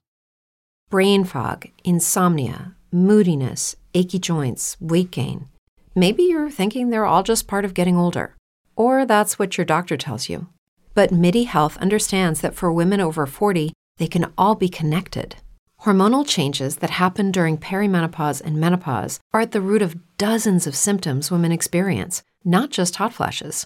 Brain 0.89 1.23
fog, 1.23 1.67
insomnia, 1.83 2.75
moodiness, 2.91 3.75
achy 3.93 4.19
joints, 4.19 4.77
weight 4.79 5.11
gain. 5.11 5.47
Maybe 5.95 6.23
you're 6.23 6.51
thinking 6.51 6.89
they're 6.89 7.05
all 7.05 7.23
just 7.23 7.47
part 7.47 7.65
of 7.65 7.73
getting 7.73 7.95
older, 7.95 8.35
or 8.75 9.05
that's 9.05 9.39
what 9.39 9.57
your 9.57 9.65
doctor 9.65 9.97
tells 9.97 10.29
you. 10.29 10.47
But 10.93 11.11
MIDI 11.11 11.43
Health 11.43 11.77
understands 11.77 12.41
that 12.41 12.55
for 12.55 12.71
women 12.71 12.99
over 12.99 13.25
40, 13.25 13.73
they 13.97 14.07
can 14.07 14.31
all 14.37 14.55
be 14.55 14.69
connected. 14.69 15.37
Hormonal 15.81 16.27
changes 16.27 16.77
that 16.77 16.89
happen 16.89 17.31
during 17.31 17.57
perimenopause 17.57 18.41
and 18.41 18.57
menopause 18.57 19.19
are 19.33 19.41
at 19.41 19.51
the 19.51 19.61
root 19.61 19.81
of 19.81 20.17
dozens 20.17 20.67
of 20.67 20.75
symptoms 20.75 21.31
women 21.31 21.51
experience, 21.51 22.23
not 22.43 22.69
just 22.69 22.95
hot 22.95 23.13
flashes. 23.13 23.65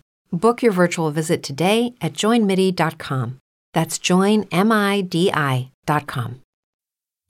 Book 0.31 0.63
your 0.63 0.71
virtual 0.71 1.11
visit 1.11 1.43
today 1.43 1.93
at 2.01 2.13
joinmidi.com. 2.13 3.39
That's 3.73 3.99
joinmidi.com. 3.99 4.41